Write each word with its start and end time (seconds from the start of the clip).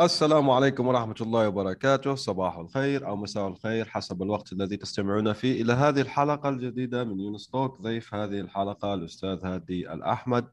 السلام 0.00 0.50
عليكم 0.50 0.86
ورحمة 0.86 1.14
الله 1.20 1.48
وبركاته. 1.48 2.14
صباح 2.14 2.58
الخير 2.58 3.06
أو 3.06 3.16
مساء 3.16 3.48
الخير 3.48 3.88
حسب 3.88 4.22
الوقت 4.22 4.52
الذي 4.52 4.76
تستمعون 4.76 5.32
فيه. 5.32 5.62
إلى 5.62 5.72
هذه 5.72 6.00
الحلقة 6.00 6.48
الجديدة 6.48 7.04
من 7.04 7.20
يونس 7.20 7.48
توك 7.48 7.80
ضيف 7.80 8.14
هذه 8.14 8.40
الحلقة 8.40 8.94
الأستاذ 8.94 9.46
هادي 9.46 9.92
الأحمد. 9.92 10.44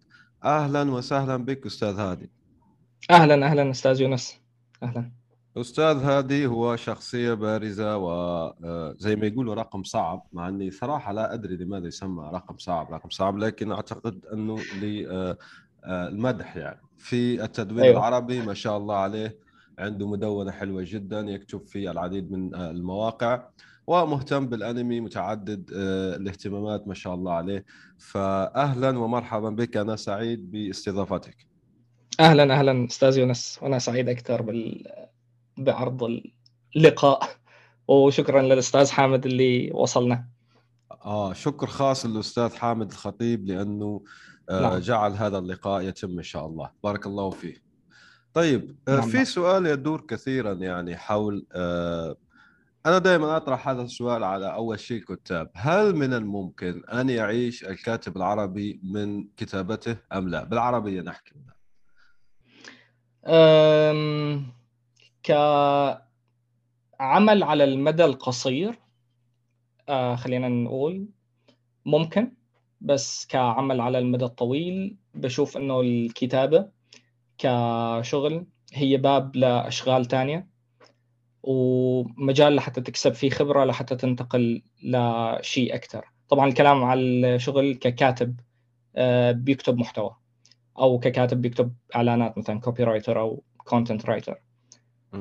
أهلا 0.43 0.91
وسهلا 0.91 1.37
بك 1.37 1.65
أستاذ 1.65 1.99
هادي. 1.99 2.31
أهلا 3.11 3.45
أهلا 3.45 3.71
أستاذ 3.71 4.01
يونس. 4.01 4.39
أهلا. 4.83 5.11
أستاذ 5.57 6.03
هادي 6.03 6.47
هو 6.47 6.75
شخصية 6.75 7.33
بارزة 7.33 7.97
وزي 7.97 9.13
آه، 9.13 9.15
ما 9.15 9.27
يقولوا 9.27 9.55
رقم 9.55 9.83
صعب 9.83 10.27
مع 10.33 10.47
أني 10.47 10.71
صراحة 10.71 11.13
لا 11.13 11.33
أدري 11.33 11.57
لماذا 11.57 11.87
يسمى 11.87 12.29
رقم 12.33 12.57
صعب 12.57 12.93
رقم 12.93 13.09
صعب 13.09 13.37
لكن 13.37 13.71
أعتقد 13.71 14.25
أنه 14.33 14.57
آه، 15.85 16.07
آه، 16.29 16.57
يعني. 16.59 16.81
في 16.97 17.43
التدوين 17.43 17.83
أيوة. 17.83 17.97
العربي 17.97 18.41
ما 18.41 18.53
شاء 18.53 18.77
الله 18.77 18.95
عليه 18.95 19.37
عنده 19.79 20.07
مدونة 20.07 20.51
حلوة 20.51 20.83
جدا 20.87 21.19
يكتب 21.19 21.65
في 21.65 21.91
العديد 21.91 22.31
من 22.31 22.55
المواقع 22.55 23.43
ومهتم 23.87 24.47
بالأنمي 24.47 24.99
متعدد 25.01 25.69
الاهتمامات 25.71 26.87
ما 26.87 26.93
شاء 26.93 27.13
الله 27.13 27.33
عليه. 27.33 27.65
فاهلا 27.97 28.99
ومرحبا 28.99 29.49
بك 29.49 29.77
أنا 29.77 29.95
سعيد 29.95 30.51
باستضافتك. 30.51 31.47
أهلا 32.19 32.53
أهلا 32.59 32.85
أستاذ 32.85 33.17
يونس. 33.17 33.59
وأنا 33.61 33.79
سعيد 33.79 34.09
أكثر 34.09 34.41
بال... 34.41 34.83
بعرض 35.57 36.21
اللقاء. 36.75 37.29
وشكرا 37.87 38.41
للأستاذ 38.41 38.91
حامد 38.91 39.25
اللي 39.25 39.71
وصلنا. 39.71 40.27
آه 41.05 41.33
شكر 41.33 41.67
خاص 41.67 42.05
للأستاذ 42.05 42.55
حامد 42.55 42.91
الخطيب 42.91 43.47
لأنه 43.47 43.85
آه 43.85 44.30
نعم. 44.51 44.77
جعل 44.77 45.11
هذا 45.11 45.37
اللقاء 45.37 45.81
يتم 45.81 46.17
إن 46.17 46.23
شاء 46.23 46.45
الله. 46.45 46.71
بارك 46.83 47.05
الله 47.05 47.29
فيه 47.29 47.55
طيب 48.33 48.75
آه 48.87 48.95
نعم. 48.95 49.09
في 49.09 49.25
سؤال 49.25 49.65
يدور 49.65 50.01
كثيرا 50.01 50.53
يعني 50.53 50.97
حول 50.97 51.45
آه 51.53 52.15
أنا 52.85 52.97
دائما 52.97 53.37
أطرح 53.37 53.67
هذا 53.67 53.81
السؤال 53.81 54.23
على 54.23 54.53
أول 54.53 54.79
شيء 54.79 54.97
الكتاب. 54.97 55.51
هل 55.53 55.95
من 55.95 56.13
الممكن 56.13 56.83
أن 56.85 57.09
يعيش 57.09 57.63
الكاتب 57.63 58.17
العربي 58.17 58.79
من 58.83 59.27
كتابته 59.37 59.97
أم 60.13 60.29
لا؟ 60.29 60.43
بالعربية 60.43 61.01
نحكي. 61.01 61.35
أم... 63.25 64.53
كعمل 65.23 66.03
على 67.43 67.63
المدى 67.63 68.05
القصير 68.05 68.79
آه 69.89 70.15
خلينا 70.15 70.49
نقول 70.49 71.07
ممكن. 71.85 72.40
بس 72.81 73.25
كعمل 73.25 73.81
على 73.81 73.99
المدى 73.99 74.25
الطويل 74.25 74.97
بشوف 75.13 75.57
إنه 75.57 75.81
الكتابة 75.81 76.69
كشغل 77.37 78.45
هي 78.73 78.97
باب 78.97 79.35
لأشغال 79.35 80.05
تانية 80.05 80.47
ومجال 81.43 82.55
لحتى 82.55 82.81
تكسب 82.81 83.13
فيه 83.13 83.29
خبرة 83.29 83.65
لحتى 83.65 83.95
تنتقل 83.95 84.61
لشيء 84.83 85.75
أكثر 85.75 86.05
طبعا 86.29 86.47
الكلام 86.47 86.83
على 86.83 87.01
الشغل 87.01 87.73
ككاتب 87.73 88.39
آه، 88.95 89.31
بيكتب 89.31 89.77
محتوى 89.77 90.15
أو 90.79 90.99
ككاتب 90.99 91.41
بيكتب 91.41 91.73
إعلانات 91.95 92.37
مثلا 92.37 92.59
copywriter 92.59 93.19
أو 93.19 93.43
content 93.57 94.05
writer 94.05 94.41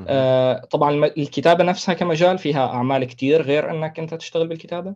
آه 0.08 0.64
طبعا 0.64 1.06
الكتابة 1.06 1.64
نفسها 1.64 1.94
كمجال 1.94 2.38
فيها 2.38 2.66
أعمال 2.66 3.04
كتير 3.04 3.42
غير 3.42 3.70
إنك 3.70 3.98
أنت 3.98 4.14
تشتغل 4.14 4.48
بالكتابة. 4.48 4.94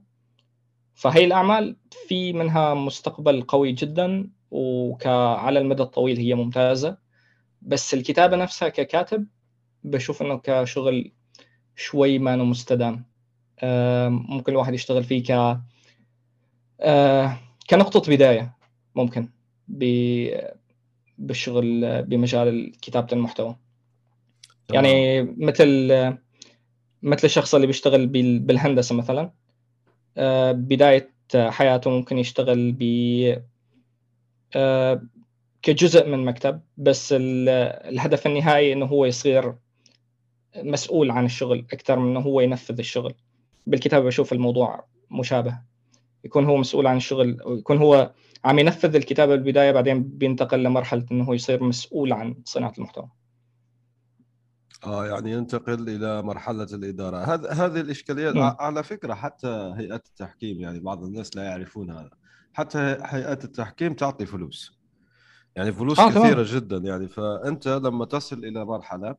فهي 0.94 1.24
الأعمال 1.24 1.76
في 2.08 2.32
منها 2.32 2.74
مستقبل 2.74 3.42
قوي 3.42 3.72
جدا 3.72 4.30
وعلى 4.50 5.58
المدى 5.58 5.82
الطويل 5.82 6.16
هي 6.16 6.34
ممتازة. 6.34 6.98
بس 7.62 7.94
الكتابة 7.94 8.36
نفسها 8.36 8.68
ككاتب 8.68 9.26
بشوف 9.84 10.22
إنه 10.22 10.40
كشغل 10.44 11.12
شوي 11.76 12.18
ما 12.18 12.36
مستدام. 12.36 13.04
آه 13.60 14.08
ممكن 14.08 14.52
الواحد 14.52 14.74
يشتغل 14.74 15.04
فيه 15.04 15.22
ك 15.22 15.60
آه 16.80 17.38
كنقطة 17.70 18.12
بداية 18.12 18.56
ممكن 18.94 19.28
بالشغل 21.18 22.02
بمجال 22.02 22.72
كتابة 22.82 23.08
المحتوى. 23.12 23.56
يعني 24.72 25.22
مثل 25.22 25.88
مثل 27.02 27.24
الشخص 27.24 27.54
اللي 27.54 27.66
بيشتغل 27.66 28.06
بالهندسة 28.38 28.94
مثلا. 28.94 29.32
آه، 30.16 30.52
بداية 30.52 31.14
حياته 31.36 31.90
ممكن 31.90 32.18
يشتغل 32.18 32.72
ب 32.78 32.82
آه، 34.56 35.02
كجزء 35.62 36.08
من 36.08 36.24
مكتب 36.24 36.60
بس 36.76 37.14
الهدف 37.18 38.26
النهائي 38.26 38.72
إنه 38.72 38.86
هو 38.86 39.04
يصير 39.04 39.54
مسؤول 40.56 41.10
عن 41.10 41.24
الشغل 41.24 41.66
أكثر 41.72 41.98
من 41.98 42.10
إنه 42.10 42.20
هو 42.20 42.40
ينفذ 42.40 42.78
الشغل. 42.78 43.14
بالكتابة 43.66 44.04
بشوف 44.04 44.32
الموضوع 44.32 44.84
مشابه. 45.10 45.58
يكون 46.24 46.44
هو 46.44 46.56
مسؤول 46.56 46.86
عن 46.86 46.96
الشغل 46.96 47.38
ويكون 47.44 47.78
هو 47.78 48.12
عم 48.44 48.58
ينفذ 48.58 48.96
الكتابة 48.96 49.36
بالبداية 49.36 49.72
بعدين 49.72 50.02
بينتقل 50.02 50.62
لمرحلة 50.62 51.06
إنه 51.12 51.34
يصير 51.34 51.64
مسؤول 51.64 52.12
عن 52.12 52.36
صناعة 52.44 52.72
المحتوى. 52.78 53.08
آه 54.86 55.06
يعني 55.06 55.32
ينتقل 55.32 55.88
إلى 55.88 56.22
مرحلة 56.22 56.64
الإدارة. 56.72 57.16
هذا 57.16 57.50
هذه 57.52 57.80
الإشكالية 57.80 58.30
م. 58.30 58.42
على 58.58 58.82
فكرة 58.82 59.14
حتى 59.14 59.74
هيئات 59.76 60.06
التحكيم 60.06 60.60
يعني 60.60 60.80
بعض 60.80 61.04
الناس 61.04 61.36
لا 61.36 61.42
يعرفون 61.42 61.90
هذا 61.90 62.10
حتى 62.52 62.78
هيئات 63.02 63.44
التحكيم 63.44 63.94
تعطي 63.94 64.26
فلوس. 64.26 64.78
يعني 65.56 65.72
فلوس 65.72 65.98
آه 65.98 66.10
كثيرة 66.10 66.32
طبعا. 66.32 66.60
جدا 66.60 66.76
يعني 66.76 67.08
فأنت 67.08 67.68
لما 67.68 68.04
تصل 68.04 68.38
إلى 68.38 68.64
مرحلة 68.64 69.14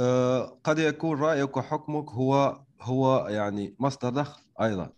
آه 0.00 0.58
قد 0.64 0.78
يكون 0.78 1.20
رأيك 1.20 1.56
وحكمك 1.56 2.10
هو 2.10 2.60
هو 2.80 3.28
يعني 3.28 3.74
مصدر 3.78 4.08
دخل 4.08 4.42
أيضا. 4.62 4.92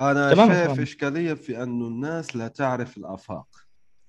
أنا 0.00 0.34
شايف 0.34 0.80
إشكالية 0.80 1.34
في 1.34 1.62
انه 1.62 1.86
الناس 1.86 2.36
لا 2.36 2.48
تعرف 2.48 2.96
الأفاق. 2.96 3.46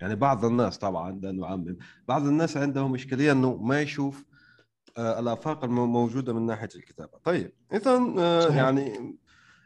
يعني 0.02 0.16
بعض 0.16 0.46
الناس 0.46 0.78
طبعا 0.78 1.12
لا 1.12 1.32
نعمم 1.32 1.78
بعض 2.08 2.26
الناس 2.26 2.58
عندهم 2.58 2.96
إشكالية 2.96 3.32
إنه 3.32 3.56
ما 3.56 3.82
يشوف 3.82 4.26
الآفاق 4.98 5.64
الموجوده 5.64 6.34
من 6.34 6.46
ناحية 6.46 6.70
الكتابة. 6.76 7.12
طيب 7.24 7.52
اذا 7.74 8.14
آه، 8.20 8.56
يعني 8.56 9.18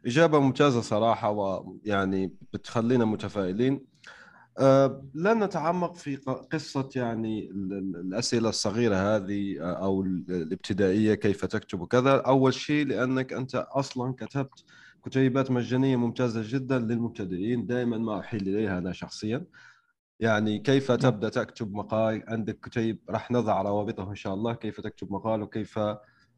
إجابة 0.05 0.39
ممتازة 0.39 0.81
صراحة 0.81 1.31
ويعني 1.31 2.33
بتخلينا 2.53 3.05
متفائلين. 3.05 3.85
آه، 4.59 5.03
لن 5.13 5.43
نتعمق 5.43 5.95
في 5.95 6.15
قصة 6.51 6.89
يعني 6.95 7.49
الأسئلة 8.01 8.49
الصغيرة 8.49 8.95
هذه 8.95 9.59
أو 9.59 10.01
الابتدائية 10.01 11.13
كيف 11.13 11.45
تكتب 11.45 11.81
وكذا. 11.81 12.15
أول 12.17 12.53
شيء 12.53 12.85
لأنك 12.85 13.33
أنت 13.33 13.55
أصلا 13.55 14.13
كتبت 14.13 14.63
كتيبات 15.05 15.51
مجانية 15.51 15.95
ممتازة 15.95 16.41
جدا 16.45 16.79
للمبتدئين. 16.79 17.65
دائما 17.65 17.97
ما 17.97 18.19
أحيل 18.19 18.41
إليها 18.41 18.77
أنا 18.77 18.91
شخصيا. 18.91 19.45
يعني 20.19 20.59
كيف 20.59 20.91
نعم. 20.91 21.00
تبدأ 21.00 21.29
تكتب 21.29 21.73
مقال؟ 21.73 22.23
عندك 22.28 22.59
كتيب 22.59 23.00
راح 23.09 23.31
نضع 23.31 23.62
روابطه 23.62 24.09
إن 24.09 24.15
شاء 24.15 24.33
الله 24.33 24.53
كيف 24.53 24.81
تكتب 24.81 25.12
مقال 25.12 25.41
وكيف 25.41 25.80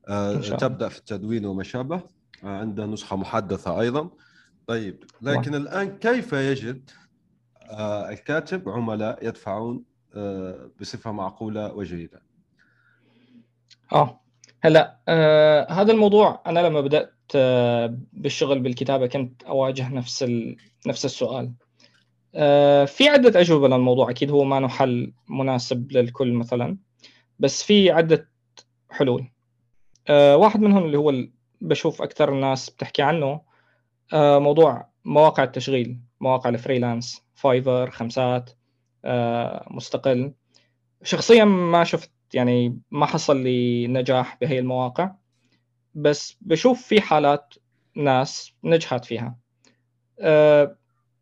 آه، 0.09 0.35
تبدأ 0.35 0.89
في 0.89 0.97
التدوين 0.97 1.45
وما 1.45 1.63
شابه 1.63 2.01
آه، 2.43 2.47
عندنا 2.47 2.85
نسخة 2.85 3.15
محدثة 3.15 3.81
أيضا. 3.81 4.09
طيب 4.67 5.03
لكن 5.21 5.55
الآن 5.55 5.97
كيف 5.97 6.33
يجد 6.33 6.89
آه، 7.71 8.09
الكاتب 8.09 8.69
عملاء 8.69 9.27
يدفعون 9.27 9.83
بصفة 10.81 11.11
معقولة 11.11 11.73
وجيدة؟ 11.73 12.21
آه 13.93 14.21
هلا 14.61 14.99
آه 15.07 15.71
هذا 15.71 15.91
الموضوع 15.91 16.43
أنا 16.45 16.59
لما 16.59 16.81
بدأت 16.81 17.13
آه 17.35 17.97
بالشغل 18.13 18.59
بالكتابة 18.59 19.07
كنت 19.07 19.43
أواجه 19.43 19.93
نفس 19.93 20.23
ال... 20.23 20.57
نفس 20.87 21.05
السؤال. 21.05 21.53
في 22.85 23.09
عدة 23.09 23.39
أجوبة 23.39 23.67
للموضوع. 23.67 24.09
أكيد 24.09 24.31
هو 24.31 24.43
ما 24.43 24.67
حل 24.67 25.13
مناسب 25.29 25.91
للكل 25.91 26.33
مثلا 26.33 26.77
بس 27.39 27.63
في 27.63 27.91
عدة 27.91 28.29
حلول. 28.89 29.31
آه، 30.07 30.37
واحد 30.37 30.59
منهم 30.59 30.85
اللي 30.85 30.97
هو 30.97 31.13
بشوف 31.61 32.01
أكثر 32.01 32.33
الناس 32.33 32.69
بتحكي 32.69 33.01
عنه 33.01 33.41
آه، 34.13 34.39
موضوع 34.39 34.89
مواقع 35.05 35.43
التشغيل 35.43 35.99
مواقع 36.21 36.49
ال 36.49 36.57
freelance 36.57 37.23
Fiverr 37.35 37.91
خمسات 37.91 38.49
مستقل. 39.71 40.33
شخصيا 41.03 41.45
ما 41.45 41.83
شفت 41.83 42.11
يعني 42.33 42.79
ما 42.91 43.05
حصل 43.05 43.43
لي 43.43 43.87
نجاح 43.87 44.37
بهي 44.41 44.59
المواقع 44.59 45.11
بس 45.95 46.37
بشوف 46.41 46.87
في 46.87 47.01
حالات 47.01 47.53
ناس 47.95 48.53
نجحت 48.63 49.05
فيها. 49.05 49.37
أه 50.19 50.77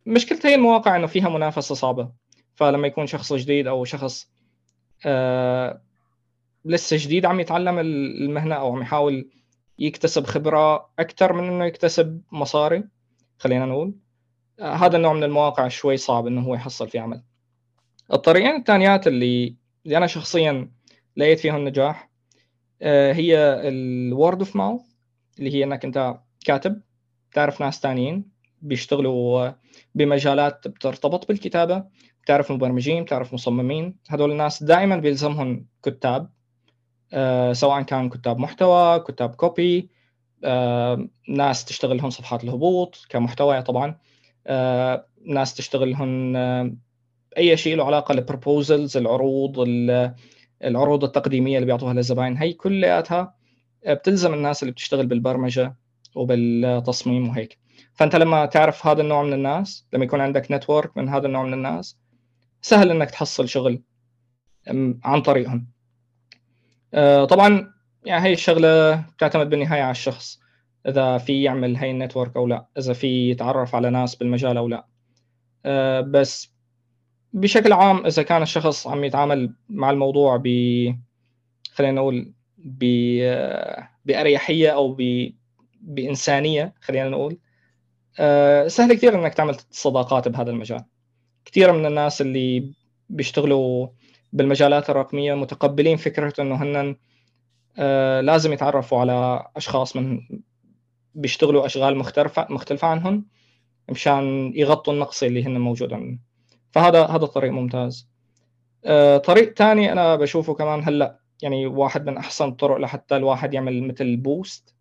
مشكلة 0.07 0.39
هي 0.45 0.56
المواقع 0.56 0.95
إنه 0.95 1.07
فيها 1.07 1.30
منافسة 1.30 1.75
صعبة. 1.75 2.12
فلما 2.56 2.88
يكون 2.88 3.07
شخص 3.07 3.33
جديد 3.33 3.68
أو 3.68 3.86
شخص 3.86 4.31
أه 5.06 5.81
لسه 6.65 6.98
جديد 7.00 7.25
عم 7.25 7.39
يتعلم 7.39 7.80
المهنة 7.80 8.56
أو 8.56 8.75
عم 8.75 8.81
يحاول 8.81 9.30
يكتسب 9.80 10.25
خبرة 10.25 10.89
أكثر 11.00 11.33
من 11.33 11.48
إنه 11.48 11.65
يكتسب 11.65 12.21
مصاري 12.31 12.83
خلينا 13.39 13.65
نقول 13.65 13.95
أه 14.59 14.74
هذا 14.74 14.98
النوع 14.98 15.13
من 15.13 15.24
المواقع 15.24 15.68
شوي 15.68 15.98
صعب 15.98 16.27
إنه 16.27 16.42
هو 16.42 16.56
يحصل 16.56 16.89
فيه 16.89 17.01
عمل. 17.01 17.24
الطريقين 18.13 18.56
الثانيات 18.56 19.07
اللي 19.07 19.56
اللي 19.86 19.98
أنا 19.98 20.07
شخصيا 20.07 20.71
لقيت 21.18 21.39
فيهم 21.39 21.68
نجاح 21.68 22.09
آه، 22.81 23.13
هي 23.13 23.38
ال 23.68 23.82
word 23.82 24.40
of 24.40 24.56
mouth 24.56 24.81
اللي 25.39 25.54
هي 25.54 25.63
إنك 25.63 25.86
أنت 25.86 26.19
كاتب 26.45 26.81
تعرف 27.33 27.62
ناس 27.62 27.80
ثانيين 27.80 28.37
بيشتغلوا 28.62 29.51
بمجالات 29.95 30.68
بترتبط 30.68 31.27
بالكتابة 31.27 31.83
بتعرف 32.24 32.51
مبرمجين 32.51 33.04
بتعرف 33.04 33.33
مصممين 33.33 33.95
هذول 34.09 34.31
الناس 34.31 34.63
دائما 34.63 34.98
بيلزمهم 34.98 35.68
كتاب 35.83 36.30
آه، 37.13 37.54
سواء 37.54 37.81
كان 37.81 38.09
كتاب 38.09 38.39
محتوى 38.39 39.00
كتاب 39.00 39.36
copy 39.36 39.90
آه، 40.44 41.07
ناس 41.30 41.65
تشتغل 41.65 41.98
لهم 41.98 42.09
صفحات 42.09 42.44
الهبوط 42.44 43.06
كمحتوى 43.09 43.62
طبعا 43.62 43.98
ناس 45.25 45.54
تشتغل 45.54 45.92
لهم 45.92 46.36
أي 47.38 47.57
شيء 47.57 47.75
له 47.75 47.86
علاقة 47.86 48.12
ال 48.12 48.20
proposals 48.20 48.98
العروض 48.98 49.65
العروض 50.63 51.04
التقديمية 51.04 51.56
اللي 51.57 51.65
بيعطوها 51.65 51.94
للزباين 51.94 52.38
هي 52.38 52.54
كلياتها 52.54 53.36
بتلزم 53.88 54.33
الناس 54.33 54.63
اللي 54.63 54.71
بتشتغل 54.71 55.07
بالبرمجة 55.07 55.75
وبالتصميم 56.15 57.30
وهيك. 57.30 57.59
فأنت 57.94 58.16
لما 58.16 58.46
تعرف 58.46 58.88
هذا 58.88 59.02
النوع 59.02 59.24
من 59.24 59.34
الناس 59.34 59.88
لما 59.94 60.06
يكون 60.06 60.22
عندك 60.22 60.52
network 60.52 60.98
من 60.98 61.10
هذا 61.10 61.28
النوع 61.28 61.44
من 61.44 61.54
الناس 61.54 61.98
سهل 62.62 62.92
إنك 62.92 63.12
تحصل 63.12 63.50
شغل 63.50 63.82
عن 65.04 65.22
طريقهم. 65.22 65.68
آه، 66.94 67.26
طبعا 67.26 67.74
يعني 68.06 68.26
هي 68.26 68.34
الشغلة 68.34 68.96
بتعتمد 68.96 69.50
بالنهاية 69.50 69.82
على 69.82 69.92
الشخص 69.92 70.40
إذا 70.88 71.18
في 71.18 71.44
يعمل 71.44 71.76
هاي 71.76 71.92
النتورك 71.92 72.36
أو 72.36 72.48
لا 72.48 72.66
إذا 72.78 72.94
في 72.94 73.30
يتعرف 73.30 73.76
على 73.76 73.90
ناس 73.90 74.16
بالمجال 74.16 74.58
أو 74.58 74.68
لا. 74.68 74.88
آه، 75.66 76.02
بس 76.02 76.54
بشكل 77.34 77.74
عام 77.74 78.06
إذا 78.06 78.24
كان 78.24 78.42
الشخص 78.42 78.88
عم 78.88 79.04
يتعامل 79.04 79.54
مع 79.70 79.90
الموضوع 79.90 80.42
ب 80.44 80.48
خلينا 81.72 81.94
نقول 81.94 82.34
ب 82.58 82.84
بأريحية 84.06 84.70
أو 84.70 84.96
ب 85.00 85.32
بإنسانية 85.82 86.74
خلينا 86.82 87.10
نقول 87.10 87.34
آه، 87.34 87.47
سهل 88.68 88.94
كثير 88.94 89.16
إنك 89.16 89.34
تعمل 89.34 89.58
صداقات 89.72 90.28
بهذا 90.28 90.52
المجال. 90.52 90.84
كثير 91.46 91.72
من 91.72 91.86
الناس 91.86 92.22
اللي 92.22 92.74
بيشتغلوا 93.10 93.88
بالمجالات 94.34 94.90
الرقمية 94.90 95.34
متقبلين 95.34 95.98
فكرة 95.98 96.34
إنه 96.42 96.56
هن 96.56 96.96
آه، 97.80 98.22
لازم 98.22 98.54
يتعرفوا 98.54 99.00
على 99.00 99.48
أشخاص 99.56 99.96
من 99.96 100.22
بيشتغلوا 101.16 101.66
أشغال 101.66 101.98
مختلفه 101.98 102.48
مختلفة 102.50 102.88
عنهم 102.88 103.25
مشان 103.90 104.52
يغطوا 104.56 104.94
النقص 104.94 105.24
اللي 105.24 105.44
هن 105.44 105.58
موجود 105.58 105.94
عندهم. 105.94 106.19
فهذا 106.72 107.06
هذا 107.06 107.25
طريق 107.25 107.52
ممتاز. 107.52 108.10
آه، 108.86 109.18
طريق 109.18 109.58
ثاني 109.58 109.92
أنا 109.92 110.16
بشوفه 110.16 110.54
كمان 110.54 110.84
هلأ 110.84 111.19
يعني 111.42 111.68
واحد 111.68 112.06
من 112.06 112.18
أحسن 112.18 112.48
الطرق 112.48 112.78
لحتى 112.78 113.16
الواحد 113.18 113.54
يعمل 113.54 113.84
مثل 113.88 114.18
بوست 114.18 114.75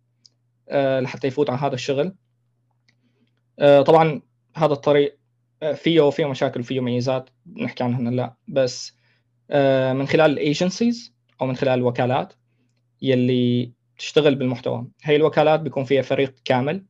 آه، 0.69 0.99
لحتى 0.99 1.27
يفوت 1.27 1.49
على 1.49 1.59
هذا 1.59 1.75
الشغل. 1.75 2.07
آه، 2.07 2.26
طبعا 3.59 4.21
هذا 4.55 4.73
الطريق 4.73 5.17
فيه 5.75 6.01
وفيه 6.01 6.25
مشاكل 6.25 6.59
وفيه 6.59 6.79
ميزات 6.79 7.29
نحكي 7.55 7.83
عنها 7.83 8.09
هلا 8.09 8.35
بس 8.47 8.97
من 9.93 10.07
خلال 10.07 10.31
ال 10.31 10.40
agencies 10.40 11.13
أو 11.41 11.47
من 11.47 11.55
خلال 11.55 11.79
الوكالات 11.79 12.33
يلي 13.01 13.71
تشتغل 13.97 14.35
بالمحتوى. 14.35 14.87
هي 15.03 15.15
الوكالات 15.15 15.59
بيكون 15.59 15.83
فيها 15.83 16.01
فريق 16.01 16.35
كامل 16.45 16.85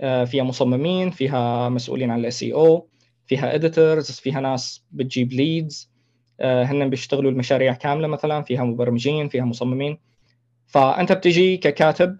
فيها 0.00 0.42
مصممين 0.42 1.10
فيها 1.10 1.68
مسؤولين 1.68 2.10
عن 2.10 2.20
ال 2.20 2.42
SEO 2.42 2.88
فيها 3.26 3.54
editors 3.54 4.10
فيها 4.10 4.40
ناس 4.40 4.84
بتجيب 4.90 5.32
leads 5.32 5.90
آه، 6.40 6.64
هن 6.64 6.90
بيشتغلوا 6.90 7.30
المشاريع 7.30 7.72
كاملة 7.74 8.08
مثلا 8.08 8.42
فيها 8.42 8.64
مبرمجين 8.64 9.28
فيها 9.28 9.44
مصممين. 9.44 9.98
فأنت 10.66 11.12
بتجي 11.12 11.56
ككاتب 11.56 12.16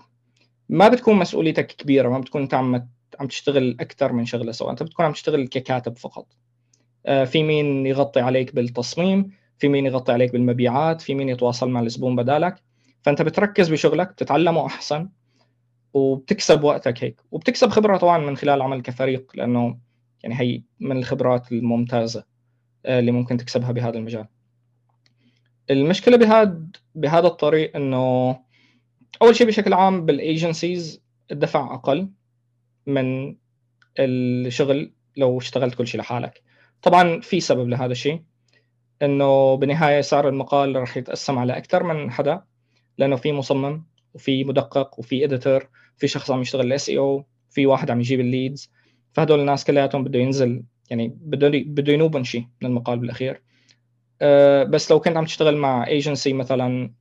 ما 0.68 0.88
بتكون 0.88 1.16
مسؤوليتك 1.16 1.66
كبيرة 1.66 2.08
ما 2.08 2.18
بتكون 2.18 2.42
انت 2.42 2.54
عم 2.54 2.88
عم 3.20 3.26
تشتغل 3.26 3.76
أكثر 3.80 4.12
من 4.12 4.24
شغلة 4.24 4.52
سواء 4.52 4.70
أنت 4.70 4.82
بتكون 4.82 5.06
عم 5.06 5.12
تشتغل 5.12 5.48
ككاتب 5.48 5.98
فقط. 5.98 6.26
آه، 7.06 7.24
في 7.24 7.42
مين 7.42 7.86
يغطي 7.86 8.20
عليك 8.20 8.54
بالتصميم 8.54 9.30
في 9.58 9.68
مين 9.68 9.86
يغطي 9.86 10.12
عليك 10.12 10.32
بالمبيعات 10.32 11.00
في 11.00 11.14
مين 11.14 11.28
يتواصل 11.28 11.70
مع 11.70 11.80
الزبون 11.80 12.16
بدالك. 12.16 12.62
فأنت 13.02 13.22
بتركز 13.22 13.68
بشغلك 13.68 14.12
تتعلمه 14.12 14.66
أحسن 14.66 15.08
وبتكسب 15.94 16.64
وقتك 16.64 17.04
هيك. 17.04 17.20
وبتكسب 17.30 17.68
خبرة 17.68 17.96
طبعا 17.96 18.18
من 18.18 18.36
خلال 18.36 18.62
عمل 18.62 18.82
كفريق 18.82 19.32
لأنه 19.34 19.78
يعني 20.22 20.40
هي 20.40 20.62
من 20.80 20.96
الخبرات 20.96 21.52
الممتازة 21.52 22.24
آه، 22.86 22.98
اللي 22.98 23.12
ممكن 23.12 23.36
تكسبها 23.36 23.72
بهذا 23.72 23.98
المجال. 23.98 24.26
المشكلة 25.70 26.16
بهذا 26.16 26.62
بهذا 26.94 27.26
الطريق 27.26 27.76
إنه 27.76 28.36
أول 29.22 29.36
شيء 29.36 29.46
بشكل 29.46 29.72
عام 29.72 30.06
بال 30.06 30.26
agencies 30.26 31.02
الدفع 31.32 31.74
أقل. 31.74 32.08
من 32.86 33.36
الشغل 33.98 34.92
لو 35.16 35.38
اشتغلت 35.38 35.74
كل 35.74 35.86
شيء 35.86 36.00
لحالك. 36.00 36.42
طبعا 36.82 37.20
في 37.20 37.40
سبب 37.40 37.68
لهذا 37.68 37.92
الشيء 37.92 38.22
إنه 39.02 39.54
بالنهاية 39.54 40.00
سعر 40.00 40.28
المقال 40.28 40.76
راح 40.76 40.96
يتقسم 40.96 41.38
على 41.38 41.56
أكثر 41.56 41.82
من 41.82 42.10
حدا 42.10 42.42
لأنه 42.98 43.16
في 43.16 43.32
مصمم 43.32 43.84
وفي 44.14 44.44
مدقق 44.44 44.98
وفي 44.98 45.24
editor 45.24 45.68
في 45.96 46.08
شخص 46.08 46.30
عم 46.30 46.40
يشتغل 46.40 46.66
ال 46.66 46.88
SEO 46.88 47.24
في 47.50 47.66
واحد 47.66 47.90
عم 47.90 48.00
يجيب 48.00 48.20
ال 48.20 48.29
leads 48.29 48.70
فهدول 49.12 49.40
الناس 49.40 49.64
كلياتهم 49.64 50.04
بده 50.04 50.18
ينزل 50.18 50.62
يعني 50.90 51.08
بده 51.20 51.48
بده 51.48 51.92
ينوبن 51.92 52.24
شيء 52.24 52.46
من 52.62 52.68
المقال 52.68 52.98
بالأخير. 52.98 53.42
أه 54.22 54.64
بس 54.64 54.90
لو 54.90 55.00
كنت 55.00 55.16
عم 55.16 55.24
تشتغل 55.24 55.56
مع 55.56 55.86
ايجنسي 55.86 56.32
مثلا 56.32 56.92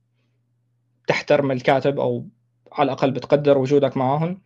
تحترم 1.06 1.50
الكاتب 1.50 2.00
أو 2.00 2.26
على 2.72 2.86
الأقل 2.86 3.10
بتقدر 3.10 3.58
وجودك 3.58 3.96
معهم 3.96 4.40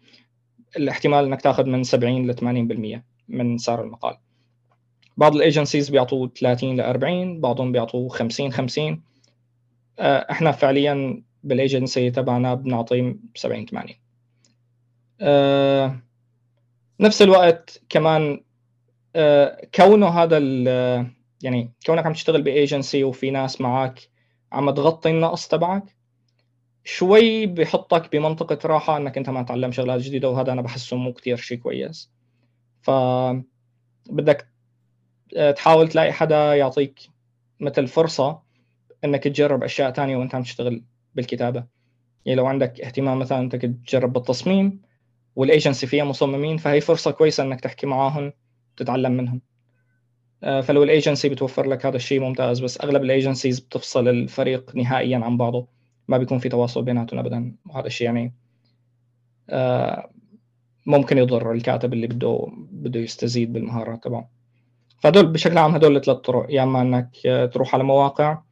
الاحتمال 0.77 1.25
إنك 1.25 1.43
تاخذ 1.43 1.65
من 1.65 1.85
70 1.85 2.31
ل 2.31 2.35
80% 2.99 3.01
من 3.29 3.59
سعر 3.59 3.85
المقال. 3.85 4.17
بعض 5.17 5.37
ال 5.37 5.43
agencies 5.43 5.91
بيعطوا 5.91 6.29
30 6.37 6.77
ل 6.77 6.81
40 6.81 7.41
بعضهم 7.41 7.73
بيعطوا 7.73 8.09
50 8.09 8.53
50 8.53 9.03
أه 9.99 10.27
إحنا 10.31 10.53
فعليا 10.53 11.23
بالايجنسي 11.45 12.11
تبعنا 12.11 12.55
بنعطي 12.55 13.17
70 13.35 13.67
80 13.67 13.95
أه 15.21 16.01
نفس 17.01 17.23
الوقت 17.23 17.83
كمان 17.89 18.41
آه، 19.17 19.61
كونه 19.75 20.09
هذا 20.09 20.39
يعني 21.43 21.73
كونك 21.87 22.07
عم 22.07 22.13
تشتغل 22.13 22.43
بايجنسي 22.43 23.05
وفي 23.05 23.31
ناس 23.31 23.61
معك 23.61 24.11
عم 24.53 24.71
تغطي 24.71 25.11
النقص 25.11 25.49
تبعك 25.49 25.97
شوي 26.85 27.47
بحطك 27.47 28.13
بمنطقة 28.13 28.59
راحة 28.69 28.97
إنك 28.97 29.19
أنت 29.19 29.31
ما 29.31 29.43
تعلم 29.43 29.73
شغلات 29.73 30.01
جديدة 30.01 30.31
وهذا 30.31 30.53
أنا 30.53 30.63
بحسه 30.63 30.97
مو 30.97 31.13
كثير 31.13 31.37
شيء 31.37 31.59
كويس. 31.59 32.11
ف 32.83 32.91
بدك 34.11 34.49
آه، 35.37 35.51
تحاول 35.51 35.89
تلاقي 35.89 36.13
حدا 36.13 36.55
يعطيك 36.55 37.01
مثل 37.61 37.87
فرصة 37.87 38.43
إنك 39.05 39.25
تجرب 39.25 39.65
أشياء 39.65 39.91
ثانية 39.91 40.17
وأنت 40.17 40.35
عم 40.35 40.43
تشتغل 40.43 40.83
بالكتابة. 41.15 41.65
يعني 42.27 42.37
لو 42.37 42.47
عندك 42.47 42.81
اهتمام 42.81 43.19
مثلا 43.19 43.39
إنك 43.39 43.63
تجرب 43.87 44.13
بالتصميم 44.13 44.83
والايجنسي 45.37 45.87
فيها 45.87 46.05
مصممين 46.05 46.57
فهي 46.57 46.81
فرصة 46.81 47.11
كويسة 47.11 47.43
إنك 47.43 47.61
تحكي 47.61 47.87
معاهم 47.87 48.33
تتعلم 48.77 49.13
منهم. 49.13 49.41
آه، 50.45 50.61
فلو 50.61 50.83
الايجنسي 50.83 51.29
بتوفر 51.29 51.69
لك 51.69 51.87
هذا 51.87 51.97
الشيء 51.97 52.21
ممتاز 52.21 52.61
بس 52.61 52.81
أغلب 52.81 53.05
ال 53.05 53.11
agencies 53.11 53.61
بتفصل 53.61 54.09
الفريق 54.09 54.77
نهائيا 54.77 55.19
عن 55.19 55.37
بعضه. 55.37 55.67
ما 56.11 56.19
بيكون 56.19 56.39
في 56.39 56.49
تواصل 56.49 56.83
بيناتهم 56.83 57.19
ابدا 57.19 57.57
وهذا 57.67 57.87
الشيء 57.87 58.07
يعني 58.07 58.35
آه، 59.51 60.11
ممكن 60.87 61.19
يضر 61.19 61.53
الكاتب 61.53 61.93
اللي 61.93 62.07
بده 62.07 62.47
بده 62.57 63.01
يستزيد 63.01 63.53
بالمهارات 63.53 64.05
تبعه. 64.05 64.31
فهدول 65.03 65.27
بشكل 65.27 65.59
عام 65.59 65.75
هدول 65.75 65.97
الثلاث 65.97 66.19
طرق 66.19 66.47
يا 66.51 66.63
إما 66.63 66.83
إنك 66.83 67.11
تروح 67.53 67.75
على 67.75 67.85
مواقع 67.85 68.43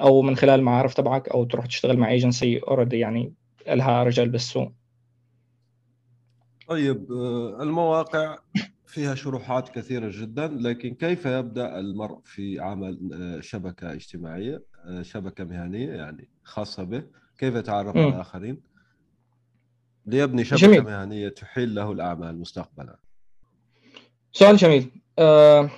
أو 0.00 0.22
من 0.22 0.36
خلال 0.36 0.58
المعارف 0.58 0.94
تبعك 0.94 1.28
أو 1.28 1.44
تروح 1.44 1.66
تشتغل 1.66 1.96
مع 1.96 2.10
agency 2.10 2.58
already 2.58 2.98
يعني 2.98 3.34
لها 3.68 4.02
رجال 4.02 4.28
بالسوق. 4.28 4.72
طيب 6.68 7.12
آه، 7.12 7.62
المواقع 7.62 8.38
فيها 8.86 9.14
شروحات 9.14 9.68
كثيرة 9.68 10.10
جدا 10.14 10.46
لكن 10.48 10.94
كيف 10.94 11.26
يبدأ 11.26 11.78
المرء 11.78 12.20
في 12.24 12.60
عمل 12.60 13.10
آه، 13.14 13.40
شبكة 13.40 13.92
اجتماعية 13.92 14.62
شبكة 15.02 15.44
مهنية 15.44 15.92
يعني؟ 15.92 16.28
خاصة 16.50 16.82
به. 16.82 17.02
كيف 17.38 17.54
يتعرف 17.54 17.96
على 17.96 18.08
الآخرين؟ 18.08 18.60
ليبني 20.06 20.44
شبكة 20.44 20.62
جميل. 20.62 20.82
مهنية 20.84 21.28
تحيل 21.28 21.74
له 21.74 21.92
الأعمال 21.92 22.40
مستقبلا. 22.40 22.96
سؤال 24.32 24.56
جميل. 24.56 24.90
أه 25.18 25.70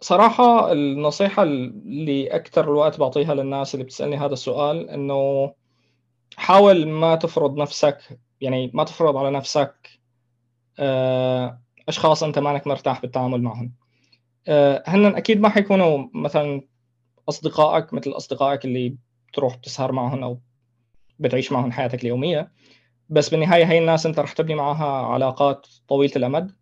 صراحة 0.00 0.72
النصيحة 0.72 1.42
اللي 1.42 2.26
أكثر 2.26 2.64
الوقت 2.64 2.98
بعطيها 2.98 3.34
للناس 3.34 3.74
اللي 3.74 3.84
بتسألني 3.84 4.16
هذا 4.16 4.32
السؤال 4.32 4.90
إنه 4.90 5.54
حاول 6.36 6.88
ما 6.88 7.14
تفرض 7.16 7.56
نفسك 7.56 8.20
يعني 8.40 8.70
ما 8.74 8.84
تفرض 8.84 9.16
على 9.16 9.30
نفسك 9.30 10.00
أه 10.78 11.60
أشخاص 11.88 12.22
أنت 12.22 12.38
مانك 12.38 12.66
مرتاح 12.66 13.00
بالتعامل 13.02 13.42
معهم. 13.42 13.72
آه، 14.48 14.82
هن 14.86 15.06
أكيد 15.06 15.40
ما 15.40 15.48
حيكونوا 15.48 16.08
مثلا 16.14 16.62
أصدقائك 17.28 17.94
مثل 17.94 18.10
أصدقائك 18.10 18.64
اللي 18.64 18.96
بتروح 19.32 19.56
بتسهر 19.56 19.92
معهم 19.92 20.22
أو 20.24 20.40
بتعيش 21.18 21.52
معهم 21.52 21.72
حياتك 21.72 22.02
اليومية. 22.02 22.52
بس 23.08 23.28
بالنهاية 23.28 23.64
هي 23.64 23.78
الناس 23.78 24.06
أنت 24.06 24.18
رح 24.18 24.32
تبني 24.32 24.54
معها 24.54 25.06
علاقات 25.06 25.66
طويلة 25.88 26.12
الأمد 26.16 26.52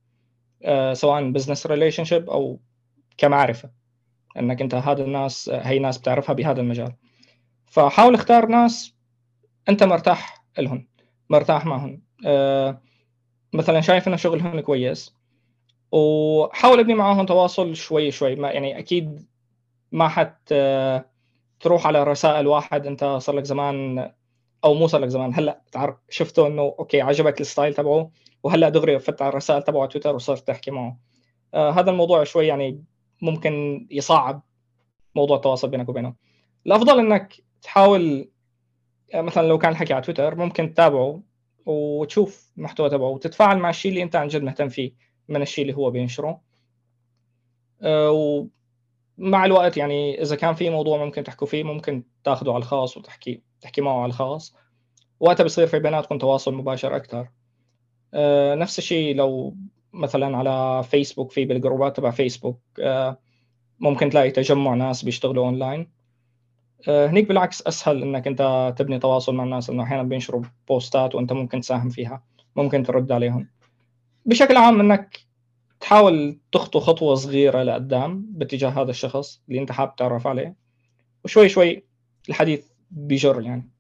آه، 0.65 0.95
سواء 0.95 1.31
business 1.31 1.67
relationship 1.67 2.31
أو 2.31 2.61
كمعرفة 3.17 3.71
إنك 4.39 4.63
أنت 4.63 4.75
هذا 4.75 5.05
الناس 5.05 5.49
هي 5.49 5.79
ناس 5.79 5.99
بتعرفها 5.99 6.33
بهذا 6.33 6.61
المجال. 6.61 6.93
فحاول 7.67 8.15
اختار 8.15 8.47
ناس 8.47 8.95
أنت 9.69 9.83
مرتاح 9.83 10.45
لهم 10.59 10.89
مرتاح 11.31 11.67
معهم. 11.67 12.03
أه 12.27 12.83
مثلا 13.53 13.81
شايف 13.81 14.09
إنه 14.09 14.17
شغلهم 14.17 14.61
كويس 14.61 15.15
وحاول 15.93 16.81
ابني 16.81 16.95
معاهم 16.95 17.27
تواصل 17.27 17.77
شوي 17.77 18.11
شوي. 18.11 18.37
ما 18.37 18.51
يعني 18.51 18.79
أكيد 18.79 19.27
ما 19.93 20.09
حت 20.09 20.53
تروح 21.61 21.87
على 21.87 22.05
رسائل 22.05 22.47
واحد 22.47 22.87
انت 22.87 23.05
صار 23.05 23.35
لك 23.37 23.45
زمان 23.45 24.11
أو 24.65 24.75
مو 24.75 24.87
صار 24.87 25.01
لك 25.01 25.09
زمان 25.09 25.35
هلأ 25.35 25.63
شفته 26.09 26.47
إنه 26.47 26.63
okay 26.63 27.01
عجبك 27.01 27.41
ال 27.41 27.46
style 27.46 27.75
تبعه 27.75 28.11
وهلأ 28.43 28.69
دغري 28.69 28.99
فتح 28.99 29.23
على 29.23 29.31
الرسائل 29.31 29.63
تبعه 29.63 29.81
على 29.81 29.89
تويتر 29.89 30.15
وصرت 30.15 30.49
تحكي 30.49 30.71
معه. 30.71 30.99
آه 31.55 31.71
هذا 31.71 31.91
الموضوع 31.91 32.25
شوي 32.25 32.47
يعني 32.47 32.85
ممكن 33.23 33.87
يصعب 33.91 34.43
موضوع 35.15 35.37
التواصل 35.37 35.69
بينك 35.69 35.89
وبينه. 35.89 36.15
الأفضل 36.67 36.99
إنك 36.99 37.35
تحاول 37.63 38.31
آه، 39.15 39.21
مثلا 39.21 39.49
لو 39.49 39.59
كان 39.59 39.73
الحكي 39.73 39.95
على 39.95 40.03
تويتر 40.03 40.35
ممكن 40.35 40.75
تتابعه 40.75 41.23
وتشوف 41.67 42.53
المحتوى 42.59 42.91
تبعه 42.91 43.09
وتتفاعل 43.09 43.59
مع 43.59 43.71
الشيء 43.71 43.91
اللي 43.91 44.03
أنت 44.03 44.17
عن 44.17 44.29
جد 44.29 44.43
مهتم 44.43 44.69
فيه 44.69 44.93
من 45.29 45.43
الشيء 45.43 45.63
اللي 45.63 45.77
هو 45.77 45.91
بينشره. 45.91 46.41
آه، 47.83 48.47
ومع 49.19 49.45
الوقت 49.45 49.77
يعني 49.77 50.23
إذا 50.23 50.37
كان 50.37 50.55
في 50.55 50.71
موضوع 50.71 51.05
ممكن 51.05 51.25
تحكوا 51.25 51.47
فيه 51.47 51.63
ممكن 51.63 52.03
تاخذه 52.25 52.51
على 52.51 52.59
الخاص 52.59 52.97
وتحكي 52.97 53.43
تحكي 53.61 53.81
معه 53.81 53.97
على 54.03 54.07
الخاص. 54.07 54.55
وقتها 55.21 55.45
بصير 55.45 55.67
في 55.67 55.79
بيناتكم 55.79 56.19
تواصل 56.19 56.55
مباشر 56.55 56.97
أكثر 56.97 57.29
آه، 58.15 58.55
نفس 58.55 58.79
الشيء 58.79 59.17
لو 59.17 59.57
مثلا 59.93 60.37
على 60.37 60.83
فيسبوك 60.83 61.33
في 61.33 61.45
بالجروبات 61.45 61.97
تبع 61.97 62.11
فيسبوك 62.11 62.61
آه، 62.81 63.19
ممكن 63.81 64.11
تلاقي 64.11 64.31
تجمع 64.31 64.75
ناس 64.75 65.05
بيشتغلوا 65.05 65.45
اونلاين 65.45 65.89
هنيك 66.89 67.29
بالعكس 67.29 67.67
أسهل 67.67 68.03
إنك 68.03 68.27
أنت 68.27 68.75
تبني 68.79 68.99
تواصل 68.99 69.35
مع 69.35 69.45
الناس 69.45 69.71
انه 69.71 69.83
أحيانا 69.83 70.03
بينشروا 70.03 70.43
posts 70.69 71.15
وأنت 71.15 71.33
ممكن 71.33 71.61
تساهم 71.61 71.89
فيها 71.89 72.23
ممكن 72.57 72.83
ترد 72.83 73.13
عليهم. 73.13 73.49
بشكل 74.27 74.57
عام 74.57 74.81
إنك 74.81 75.28
تحاول 75.81 76.39
تخطو 76.53 76.81
خطوة 76.81 77.15
صغيرة 77.15 77.63
لقدام 77.63 78.27
باتجاه 78.31 78.69
هذا 78.69 78.91
الشخص 78.91 79.43
اللي 79.49 79.61
انت 79.61 79.73
حابب 79.73 79.97
تعرف 79.97 80.27
عليه 80.27 80.57
وشوي 81.25 81.49
شوي 81.49 81.85
الحديث 82.29 82.67
بيجر 82.91 83.41
يعني. 83.41 83.71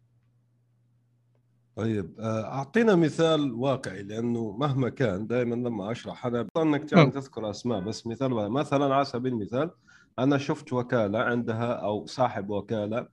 طيب 1.76 2.21
آه، 2.21 2.45
أعطينا 2.45 2.95
مثال 2.95 3.52
واقعي 3.52 4.02
لأنه 4.02 4.50
مهما 4.50 4.88
كان 4.88 5.26
دائما 5.26 5.55
لما 5.55 5.90
أشرح 5.93 6.26
أنا 6.26 6.47
إنك 6.57 6.93
يعني 6.93 7.11
تذكر 7.11 7.50
أسماء 7.50 7.81
بس 7.81 8.07
مثال 8.07 8.50
مثلا 8.50 8.95
على 8.95 9.05
سبيل 9.05 9.33
المثال 9.33 9.71
أنا 10.19 10.38
شفت 10.38 10.73
وكالة 10.73 11.19
عندها 11.19 11.73
أو 11.73 12.07
صاحب 12.07 12.50
وكالة 12.50 13.09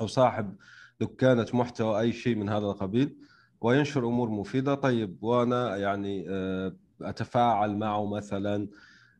أو 0.00 0.06
صاحب 0.06 0.56
دكانة 1.00 1.46
محتوى 1.52 2.00
أي 2.00 2.12
شيء 2.12 2.36
من 2.36 2.48
هذا 2.48 2.66
القبيل 2.66 3.16
وينشر 3.60 4.06
أمور 4.06 4.30
مفيدة 4.30 4.74
طيب 4.74 5.18
وأنا 5.22 5.76
يعني 5.76 6.26
آه، 6.28 6.76
أتفاعل 7.02 7.76
معه 7.76 8.06
مثلا 8.06 8.68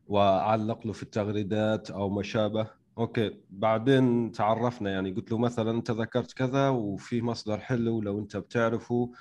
وأعلق 0.07 0.87
له 0.87 0.93
في 0.93 1.03
التغريدات 1.03 1.91
أو 1.91 2.09
ما 2.09 2.23
شابه. 2.23 2.67
أوكي 2.97 3.37
بعدين 3.49 4.31
تعرفنا 4.31 4.89
يعني 4.91 5.11
قلت 5.11 5.31
له 5.31 5.37
مثلا 5.37 5.71
أنت 5.71 5.91
ذكرت 5.91 6.33
كذا 6.33 6.69
وفي 6.69 7.21
مصدر 7.21 7.57
حلو 7.57 8.01
لو 8.01 8.19
أنت 8.19 8.37
بتعرفه 8.37 9.11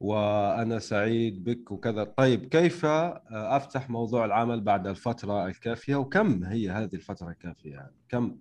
وأنا 0.00 0.78
سعيد 0.78 1.44
بك 1.44 1.70
وكذا. 1.70 2.04
طيب 2.04 2.44
كيف 2.44 2.86
آه، 2.86 3.22
أفتح 3.30 3.90
موضوع 3.90 4.24
العمل 4.24 4.60
بعد 4.60 4.86
الفترة 4.86 5.46
الكافية؟ 5.46 5.96
وكم 5.96 6.44
هي 6.44 6.70
هذه 6.70 6.94
الفترة 6.94 7.28
الكافية 7.30 7.70
يعني؟ 7.72 7.94
كم 8.08 8.36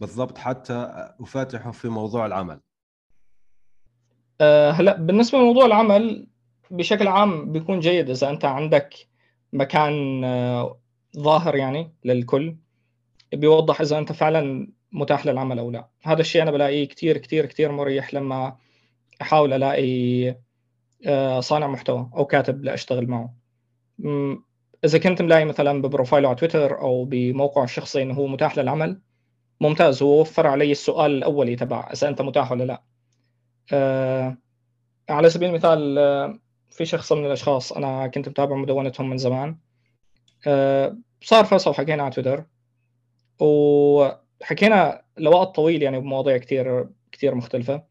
بالضبط 0.00 0.38
حتى 0.38 0.74
أفاتحه 1.20 1.70
في 1.70 1.88
موضوع 1.88 2.26
العمل؟ 2.26 2.60
أه 4.40 4.70
هلا 4.70 4.96
بالنسبة 4.96 5.38
لموضوع 5.38 5.66
العمل 5.66 6.26
بشكل 6.70 7.08
عام 7.08 7.52
بيكون 7.52 7.80
جيد 7.80 8.10
إذا 8.10 8.30
أنت 8.30 8.44
عندك 8.44 8.94
مكان 9.52 10.24
أه 10.24 10.78
ظاهر 11.18 11.56
يعني 11.56 11.92
للكل 12.04 12.56
بيوضح 13.32 13.80
إذا 13.80 13.98
أنت 13.98 14.12
فعلا 14.12 14.72
متاح 14.92 15.26
للعمل 15.26 15.58
أو 15.58 15.70
لا. 15.70 15.88
هذا 16.02 16.20
الشيء 16.20 16.42
أنا 16.42 16.50
بلاقيه 16.50 16.88
كثير 16.88 17.18
كثير 17.18 17.46
كثير 17.46 17.72
مريح 17.72 18.14
لما 18.14 18.56
أحاول 19.22 19.52
ألاقي 19.52 20.34
أه 21.06 21.40
صانع 21.40 21.66
محتوى 21.66 22.10
أو 22.16 22.24
كاتب 22.24 22.64
لأشتغل 22.64 23.06
معه. 23.06 23.34
إذا 24.84 24.98
كنت 24.98 25.22
ملاقي 25.22 25.44
مثلا 25.44 25.82
ببروفايله 25.82 26.28
على 26.28 26.36
تويتر 26.36 26.80
أو 26.80 27.04
بموقعه 27.04 27.64
الشخصي 27.64 28.02
إنه 28.02 28.14
هو 28.14 28.26
متاح 28.26 28.58
للعمل 28.58 29.00
ممتاز 29.60 30.02
هو 30.02 30.20
وفر 30.20 30.46
علي 30.46 30.72
السؤال 30.72 31.10
الاولي 31.10 31.56
تبع 31.56 31.88
إذا 31.92 32.08
أنت 32.08 32.22
متاح 32.22 32.52
ولا 32.52 32.64
لا. 32.64 32.82
آه، 33.72 34.36
على 35.08 35.30
سبيل 35.30 35.48
المثال 35.48 35.98
آه، 35.98 36.38
في 36.74 36.84
شخص 36.84 37.12
من 37.12 37.26
الأشخاص 37.26 37.72
أنا 37.72 38.06
كنت 38.06 38.28
متابع 38.28 38.56
مدونتهم 38.56 39.10
من 39.10 39.18
زمان. 39.18 39.56
آه، 40.46 40.96
صار 41.22 41.44
فصل 41.44 41.70
وحكينا 41.70 42.02
على 42.02 42.12
تويتر. 42.12 42.44
وحكينا 43.40 45.02
لوقت 45.16 45.54
طويل 45.56 45.82
يعني 45.82 46.00
بمواضيع 46.00 46.36
كثير 46.36 46.88
كثير 47.12 47.34
مختلفة. 47.34 47.82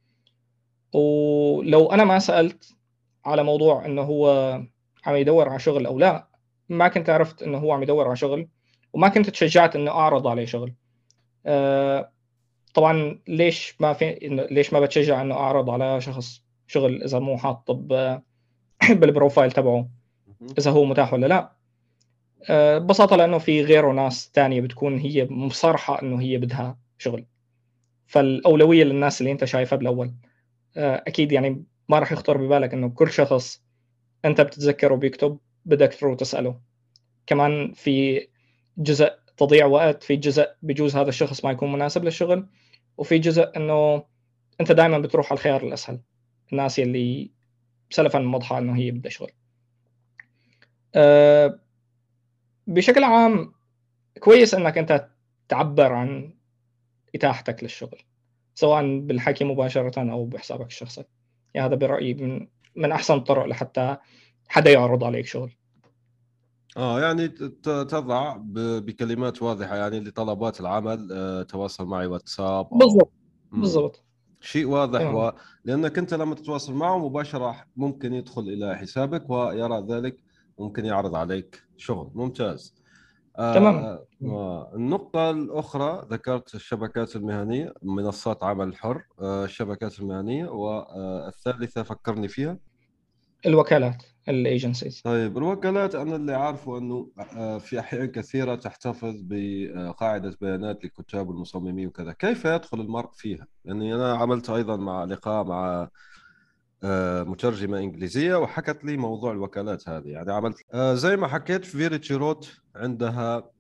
ولو 0.94 1.92
أنا 1.92 2.04
ما 2.04 2.20
سألت 2.20 2.76
على 3.26 3.44
موضوع 3.44 3.86
إنه 3.86 4.02
هو 4.02 4.30
عم 5.06 5.16
يدور 5.16 5.50
على 5.50 5.60
شغل 5.60 5.86
أو 5.86 6.00
لا 6.00 6.28
ما 6.70 6.88
كنت 6.88 7.10
عرفت 7.10 7.44
إنه 7.44 7.58
هو 7.58 7.72
عم 7.72 7.84
يدور 7.84 8.08
على 8.08 8.16
شغل 8.16 8.48
وما 8.94 9.08
كنت 9.08 9.30
تشجعت 9.30 9.76
إنه 9.76 9.92
أعرض 9.92 10.28
عليه 10.28 10.46
شغل. 10.46 10.74
طبعا 12.74 13.20
ليش 13.28 13.76
ما 13.80 13.94
في 13.94 14.18
ليش 14.52 14.74
ما 14.74 14.80
بتشجع 14.80 15.22
إنه 15.22 15.36
أعرض 15.36 15.70
على 15.70 16.02
شخص 16.02 16.44
شغل 16.68 17.04
إذا 17.04 17.20
مو 17.20 17.38
حاط 17.38 17.72
بالبروفايل 18.92 19.52
تبعه 19.52 19.90
إذا 20.58 20.72
هو 20.72 20.86
متاح 20.86 21.14
ولا 21.14 21.28
لا. 21.28 21.52
آه، 22.50 22.78
ببساطة 22.78 23.16
لأنه 23.16 23.38
في 23.38 23.62
غيره 23.62 23.92
ناس 23.92 24.32
ثانية 24.34 24.62
بتكون 24.62 24.98
هي 24.98 25.28
مصرحة 25.30 26.02
إنه 26.02 26.22
هي 26.22 26.38
بدها 26.38 26.78
شغل. 26.98 27.26
فالأولوية 28.08 28.84
للناس 28.84 29.22
اللي 29.22 29.32
أنت 29.32 29.46
شايفها 29.46 29.78
بالأول. 29.78 30.14
آه، 30.78 31.04
أكيد 31.08 31.32
يعني 31.32 31.64
ما 31.90 32.00
راح 32.00 32.12
يخطر 32.12 32.38
ببالك 32.38 32.74
إنه 32.74 32.90
كل 32.90 33.12
شخص 33.12 33.64
أنت 34.26 34.42
بتتذكره 34.42 34.96
بيكتب 34.96 35.38
بدك 35.66 35.94
تروح 36.00 36.16
تسأله. 36.16 36.60
كمان 37.28 37.72
في 37.74 38.28
جزء 38.78 39.12
تضيع 39.38 39.66
وقت 39.66 40.04
في 40.04 40.16
جزء 40.16 40.48
بجوز 40.62 40.96
هذا 40.96 41.10
الشخص 41.10 41.46
ما 41.46 41.52
يكون 41.52 41.72
مناسب 41.72 42.04
للشغل 42.04 42.48
وفي 42.98 43.18
جزء 43.18 43.52
إنه 43.58 44.04
أنت 44.62 44.72
دائما 44.72 45.00
بتروح 45.00 45.26
على 45.32 45.38
الخيار 45.38 45.64
الأسهل. 45.64 46.00
الناس 46.52 46.80
اللي 46.80 47.32
سلفا 47.90 48.28
واضحة 48.28 48.58
إنه 48.58 48.76
هي 48.76 48.92
بدها 48.92 49.12
شغل. 49.12 49.32
أه 50.96 51.60
بشكل 52.68 53.04
عام 53.04 53.54
كويس 54.20 54.54
إنك 54.54 54.78
أنت 54.78 55.10
تعبر 55.48 55.94
عن 55.94 56.34
إتاحتك 57.16 57.64
للشغل 57.64 58.02
سواء 58.56 59.00
بالحكي 59.00 59.44
مباشرة 59.44 60.12
أو 60.12 60.26
بحسابك 60.26 60.68
الشخصي. 60.68 61.04
يعني 61.54 61.68
هذا 61.68 61.76
برأيي 61.76 62.14
من 62.14 62.48
من 62.76 62.92
أحسن 62.92 63.14
الطرق 63.14 63.46
لحتى 63.46 63.98
حدا 64.48 64.72
يعرض 64.72 65.04
عليك 65.04 65.26
شغل. 65.26 65.52
آه 66.78 67.02
يعني 67.02 67.28
تضع 67.64 68.38
بكلمات 68.80 69.42
واضحة 69.42 69.76
يعني 69.76 70.00
لطلبات 70.00 70.60
العمل 70.60 71.10
آه، 71.12 71.44
تواصل 71.44 71.86
معي 71.86 72.08
واتساب 72.08 72.70
بالضبط 72.72 73.12
بالضبط. 73.52 74.04
شيء 74.44 74.66
واضح 74.66 75.14
و... 75.14 75.32
لأنك 75.66 75.98
أنت 75.98 76.14
لما 76.14 76.36
تتواصل 76.36 76.74
معه 76.74 76.98
مباشرة 76.98 77.56
ممكن 77.76 78.14
يدخل 78.14 78.42
إلى 78.42 78.78
حسابك 78.78 79.30
ويرى 79.30 79.86
ذلك 79.90 80.18
ممكن 80.60 80.86
يعرض 80.86 81.16
عليك 81.16 81.64
شغل. 81.78 82.12
ممتاز. 82.14 82.76
آه، 83.38 83.54
تمام. 83.54 84.00
آه 84.26 84.72
النقطة 84.76 85.30
الأخرى 85.30 86.08
ذكرت 86.12 86.56
الشبكات 86.56 87.16
المهنية 87.16 87.74
منصات 87.84 88.44
عمل 88.44 88.76
حر 88.76 89.04
آه 89.22 89.46
الشبكات 89.46 90.00
المهنية 90.00 90.46
والثالثة 90.46 91.84
فكرني 91.84 92.28
فيها. 92.28 92.58
الوكالات. 93.46 94.04
ال 94.30 94.37
agencies. 94.37 95.02
طيب 95.02 95.38
الوكالات 95.38 95.96
أنا 95.96 96.16
اللي 96.16 96.34
عارفه 96.34 96.78
إنه 96.78 97.10
آه، 97.38 97.58
في 97.58 97.80
أحيان 97.80 98.06
كثيرة 98.06 98.56
تحتفظ 98.56 99.16
بقاعدة 99.22 100.38
بيانات 100.42 100.84
للكتاب 100.84 101.30
والمصممين 101.30 101.88
وكذا. 101.88 102.12
كيف 102.12 102.46
يدخل 102.46 102.82
المرء 102.82 103.10
فيها؟ 103.14 103.48
يعني 103.66 103.96
أنا 103.96 104.14
عملت 104.14 104.50
أيضا 104.50 104.76
مع 104.76 105.04
لقاء 105.04 105.44
مع 105.44 105.90
آه، 106.84 107.24
مترجمة 107.24 107.80
إنجليزية 107.80 108.36
وحكت 108.36 108.86
لي 108.86 108.98
موضوع 108.98 109.32
الوكالات 109.32 109.90
هذه. 109.90 110.08
يعني 110.08 110.32
عملت 110.32 110.58
آه، 110.74 110.94
زي 110.94 111.16
ما 111.18 111.28
حكيت 111.28 111.66
في 111.66 111.88
ال 111.88 112.00
route 112.12 112.52
عندها 112.76 113.52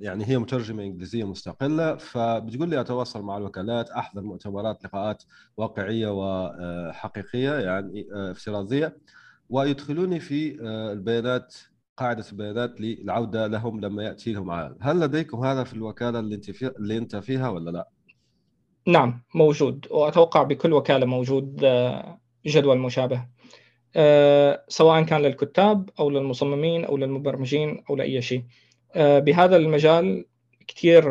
يعني 0.00 0.28
هي 0.28 0.38
مترجمة 0.38 0.82
إنجليزية 0.82 1.24
مستقلة 1.24 1.96
فبتقول 1.96 2.68
لي 2.68 2.80
أتواصل 2.80 3.22
مع 3.22 3.36
الوكالات 3.36 3.90
أحضر 3.90 4.22
مؤتمرات 4.22 4.84
لقاءات 4.84 5.22
واقعية 5.56 6.08
وحقيقيه 6.10 7.52
يعني 7.52 8.06
افتراضية. 8.12 8.96
ويدخلوني 9.50 10.20
في 10.20 10.60
البيانات 10.92 11.54
قاعدة 11.96 12.24
البيانات 12.32 12.80
للعودة 12.80 13.46
لهم 13.46 13.80
لما 13.80 14.04
ياتي 14.04 14.32
لهم 14.32 14.50
عائد 14.50 14.76
هل 14.80 15.00
لديكم 15.00 15.44
هذا 15.44 15.64
في 15.64 15.74
الوكالة 15.74 16.18
اللي 16.18 16.34
انت 16.34 16.50
فيها 16.50 16.70
اللي 16.78 16.96
انت 16.96 17.16
فيها 17.16 17.48
ولا 17.48 17.70
لا؟ 17.70 17.88
نعم 18.86 19.22
موجود. 19.34 19.86
وأتوقع 19.90 20.42
بكل 20.42 20.72
وكالة 20.72 21.06
موجود 21.06 21.56
جدول 22.46 22.78
مشابه. 22.78 23.26
سواء 24.68 25.02
كان 25.02 25.22
للكتاب 25.22 25.90
أو 26.00 26.10
للمصممين 26.10 26.84
أو 26.84 26.96
للمبرمجين 26.96 27.84
أو 27.90 27.96
لأي 27.96 28.22
شيء. 28.22 28.44
بهذا 28.96 29.56
المجال 29.56 30.24
كثير 30.68 31.04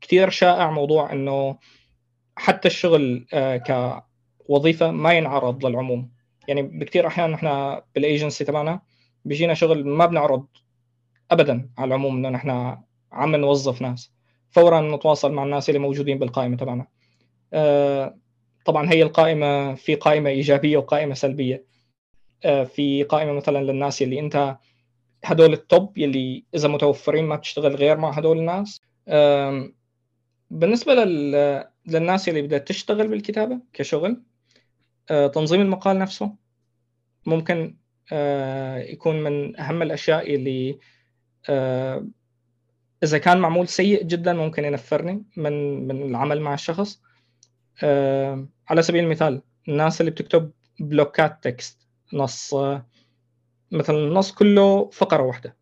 كثير 0.00 0.30
شائع 0.30 0.70
موضوع 0.70 1.12
إنه 1.12 1.58
حتى 2.36 2.68
الشغل 2.68 3.26
كوظيفة 4.46 4.90
ما 4.90 5.12
ينعرض 5.12 5.66
للعموم. 5.66 6.13
يعني 6.48 6.62
بكثير 6.62 7.06
احيان 7.06 7.30
نحن 7.30 7.80
بالايجنسي 7.94 8.44
تبعنا 8.44 8.80
بيجينا 9.24 9.54
شغل 9.54 9.86
ما 9.86 10.06
بنعرض 10.06 10.46
ابدا 11.30 11.70
على 11.78 11.88
العموم 11.88 12.16
إنه 12.16 12.28
نحن 12.28 12.78
عم 13.12 13.36
نوظف 13.36 13.82
ناس 13.82 14.12
فورا 14.50 14.96
نتواصل 14.96 15.32
مع 15.32 15.42
الناس 15.44 15.68
اللي 15.68 15.80
موجودين 15.80 16.18
بالقائمة 16.18 16.56
تبعنا. 16.56 16.86
آه، 17.52 18.18
طبعا 18.64 18.90
هي 18.92 19.02
القائمة 19.02 19.74
في 19.74 19.94
قائمة 19.94 20.30
إيجابية 20.30 20.76
وقائمة 20.76 21.14
سلبية. 21.14 21.64
آه، 22.44 22.64
في 22.64 23.02
قائمة 23.02 23.32
مثلا 23.32 23.64
للناس 23.64 24.02
اللي 24.02 24.20
أنت 24.20 24.56
هدول 25.24 25.52
التوب 25.52 25.98
يلي 25.98 26.44
إذا 26.54 26.68
متوفرين 26.68 27.24
ما 27.24 27.36
بتشتغل 27.36 27.74
غير 27.76 27.96
مع 27.96 28.10
هدول 28.10 28.38
الناس. 28.38 28.80
بالنسبة 30.50 30.94
لل... 30.94 31.64
للناس 31.86 32.28
اللي 32.28 32.42
بدها 32.42 32.58
تشتغل 32.58 33.08
بالكتابة 33.08 33.60
كشغل 33.72 34.22
تنظيم 35.08 35.60
المقال 35.60 35.98
نفسه 35.98 36.34
ممكن 37.26 37.76
آه، 38.12 38.78
يكون 38.78 39.22
من 39.22 39.60
أهم 39.60 39.82
الأشياء 39.82 40.34
اللي 40.34 40.78
آه، 41.48 42.06
إذا 43.02 43.18
كان 43.18 43.38
معمول 43.38 43.68
سيء 43.68 44.02
جدا 44.02 44.32
ممكن 44.32 44.64
ينفرني 44.64 45.24
من 45.36 45.86
من 45.88 46.02
العمل 46.02 46.40
مع 46.40 46.54
الشخص 46.54 47.02
على 48.68 48.82
سبيل 48.82 49.04
المثال 49.04 49.42
الناس 49.68 50.00
اللي 50.00 50.10
بتكتب 50.10 50.50
بلوكات 50.80 51.44
text 51.44 51.88
نص 52.12 52.54
مثلا 53.72 53.96
النص 53.98 54.32
كله 54.32 54.90
فقرة 54.90 55.22
واحدة. 55.22 55.56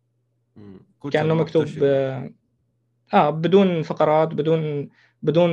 كأنه 1.11 1.33
مكتوب 1.33 1.67
آه 3.13 3.29
بدون 3.29 3.83
فقرات 3.83 4.27
بدون 4.27 4.89
بدون 5.21 5.49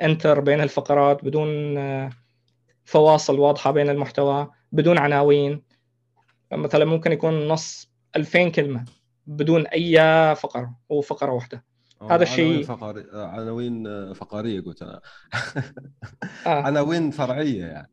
enter 0.00 0.40
بين 0.40 0.60
الفقرات 0.60 1.24
بدون 1.24 1.76
فواصل 2.84 3.38
واضحة 3.38 3.70
بين 3.70 3.90
المحتوى 3.90 4.50
بدون 4.72 4.98
عناوين. 4.98 5.62
مثلا 6.52 6.84
ممكن 6.84 7.12
يكون 7.12 7.48
نص 7.48 7.90
2000 8.16 8.48
كلمة 8.48 8.84
بدون 9.26 9.66
أي 9.66 9.96
فقرة 10.36 10.76
هو 10.92 11.00
فقرة 11.00 11.32
واحدة. 11.32 11.64
هذا 12.10 12.22
الشيء 12.22 12.62
فقري... 12.62 13.04
عناوين 13.12 14.12
فقرية 14.12 14.60
قلت 14.60 14.82
أنا. 14.82 15.00
آه. 16.46 16.62
عناوين 16.62 17.10
فرعية 17.10 17.64
يعني. 17.64 17.90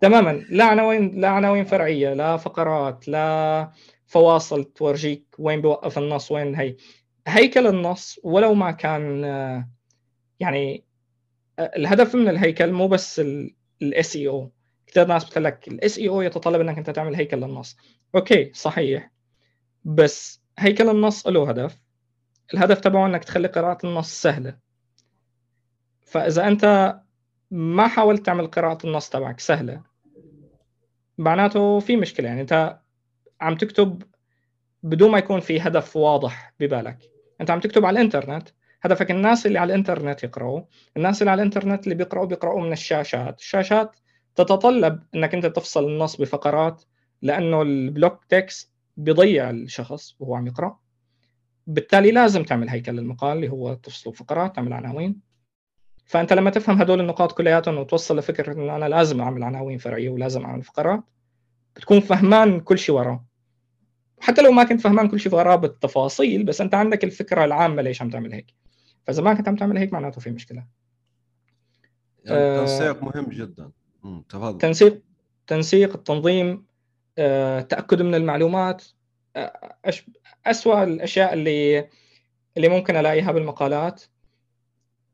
تماما. 0.00 0.44
لا 0.50 0.64
عناوين 0.64 1.20
لا 1.20 1.28
عناوين 1.28 1.64
فرعية 1.64 2.14
لا 2.14 2.36
فقرات 2.36 3.08
لا 3.08 3.70
فواصل 4.06 4.64
تورجيك 4.64 5.26
وين 5.38 5.60
بيوقف 5.60 5.98
النص 5.98 6.32
وين 6.32 6.54
هي. 6.54 6.76
هيكل 7.26 7.66
النص 7.66 8.20
ولو 8.24 8.54
ما 8.54 8.70
كان 8.70 9.24
يعني 10.40 10.84
الهدف 11.58 12.14
من 12.14 12.28
الهيكل 12.28 12.72
مو 12.72 12.88
بس 12.88 13.22
ال 13.82 14.16
SEO 14.16 14.50
كثير 14.86 15.06
ناس 15.06 15.24
بتقول 15.24 15.44
لك 15.44 15.68
ال 15.68 15.98
SEO 15.98 16.22
يتطلب 16.22 16.60
إنك 16.60 16.78
أنت 16.78 16.90
تعمل 16.90 17.14
هيكل 17.14 17.36
للنص. 17.36 17.76
أوكي 18.14 18.52
صحيح. 18.54 19.10
بس 19.84 20.42
هيكل 20.58 20.88
النص 20.88 21.26
له 21.26 21.48
هدف. 21.50 21.78
الهدف 22.54 22.80
تبعه 22.80 23.06
إنك 23.06 23.24
تخلي 23.24 23.48
قراءة 23.48 23.86
النص 23.86 24.22
سهلة. 24.22 24.56
فإذا 26.00 26.48
أنت 26.48 26.96
ما 27.50 27.88
حاولت 27.88 28.26
تعمل 28.26 28.46
قراءة 28.46 28.86
النص 28.86 29.08
تبعك 29.08 29.40
سهلة 29.40 29.82
معناته 31.18 31.80
في 31.80 31.96
مشكلة. 31.96 32.28
يعني 32.28 32.40
أنت 32.40 32.80
عم 33.40 33.54
تكتب 33.56 34.02
بدون 34.82 35.10
ما 35.10 35.18
يكون 35.18 35.40
في 35.40 35.60
هدف 35.60 35.96
واضح 35.96 36.54
ببالك. 36.60 36.98
أنت 37.40 37.50
عم 37.50 37.60
تكتب 37.60 37.84
على 37.84 37.98
الإنترنت 37.98 38.48
هدفك 38.82 39.10
الناس 39.10 39.46
اللي 39.46 39.58
على 39.58 39.72
الإنترنت 39.72 40.24
يقرأوا 40.24 40.62
الناس 40.96 41.22
اللي 41.22 41.30
على 41.30 41.42
الإنترنت 41.42 41.84
اللي 41.84 41.94
بيقرأوا 41.94 42.26
بيقرأوا 42.26 42.60
من 42.60 42.72
الشاشات. 42.72 43.38
الشاشات 43.40 43.96
تتطلب 44.34 45.02
إنك 45.14 45.34
أنت 45.34 45.46
تفصل 45.46 45.84
النص 45.84 46.16
بفقرات 46.16 46.82
لأنه 47.22 47.62
ال 47.62 47.72
block 47.72 48.24
text 48.28 48.72
بيضيع 48.96 49.50
الشخص 49.50 50.16
وهو 50.20 50.34
عم 50.34 50.46
يقرأ. 50.46 50.78
بالتالي 51.66 52.10
لازم 52.10 52.42
تعمل 52.42 52.68
هيكل 52.68 52.92
للمقال 52.92 53.36
اللي 53.36 53.48
هو 53.48 53.74
تفصله 53.74 54.12
فقرات 54.12 54.56
تعمل 54.56 54.72
عناوين. 54.72 55.20
فأنت 56.04 56.32
لما 56.32 56.50
تفهم 56.50 56.80
هدول 56.80 57.00
النقاط 57.00 57.32
كلياتهم 57.32 57.78
وتوصل 57.78 58.18
لفكرة 58.18 58.52
انه 58.52 58.76
أنا 58.76 58.88
لازم 58.88 59.20
أعمل 59.20 59.42
عناوين 59.42 59.78
فرعيه 59.78 60.10
ولازم 60.10 60.44
أعمل 60.44 60.62
فقرات 60.62 61.00
بتكون 61.76 62.00
فهمان 62.00 62.60
كل 62.60 62.78
شيء 62.78 62.94
وراه. 62.94 63.24
حتى 64.20 64.42
لو 64.42 64.52
ما 64.52 64.64
كنت 64.64 64.80
فهمان 64.80 65.08
كل 65.08 65.20
شيء 65.20 65.34
وراه 65.34 65.56
بالتفاصيل 65.56 66.44
بس 66.44 66.60
أنت 66.60 66.74
عندك 66.74 67.04
الفكرة 67.04 67.44
العامة 67.44 67.82
ليش 67.82 68.02
عم 68.02 68.10
تعمل 68.10 68.32
هيك. 68.32 68.54
فاذا 69.06 69.22
ما 69.22 69.34
كنت 69.34 69.48
عم 69.48 69.56
تعمل 69.56 69.78
هيك 69.78 69.92
معناته 69.92 70.20
في 70.20 70.30
مشكلة. 70.30 70.66
يعني 72.24 72.38
التنسيق 72.38 72.96
آه 72.96 73.04
مهم 73.04 73.30
جدا. 73.30 73.70
تفضل. 74.28 74.58
تنسيق 74.58 75.02
تنسيق 75.46 75.94
التنظيم 75.94 76.64
آه، 77.18 77.60
تأكد 77.60 78.02
من 78.02 78.14
المعلومات 78.14 78.84
آه، 79.36 79.76
اسوء 80.46 80.82
الأشياء 80.82 81.34
اللي 81.34 81.88
اللي 82.56 82.68
ممكن 82.68 82.96
ألاقيها 82.96 83.32
بالمقالات. 83.32 84.02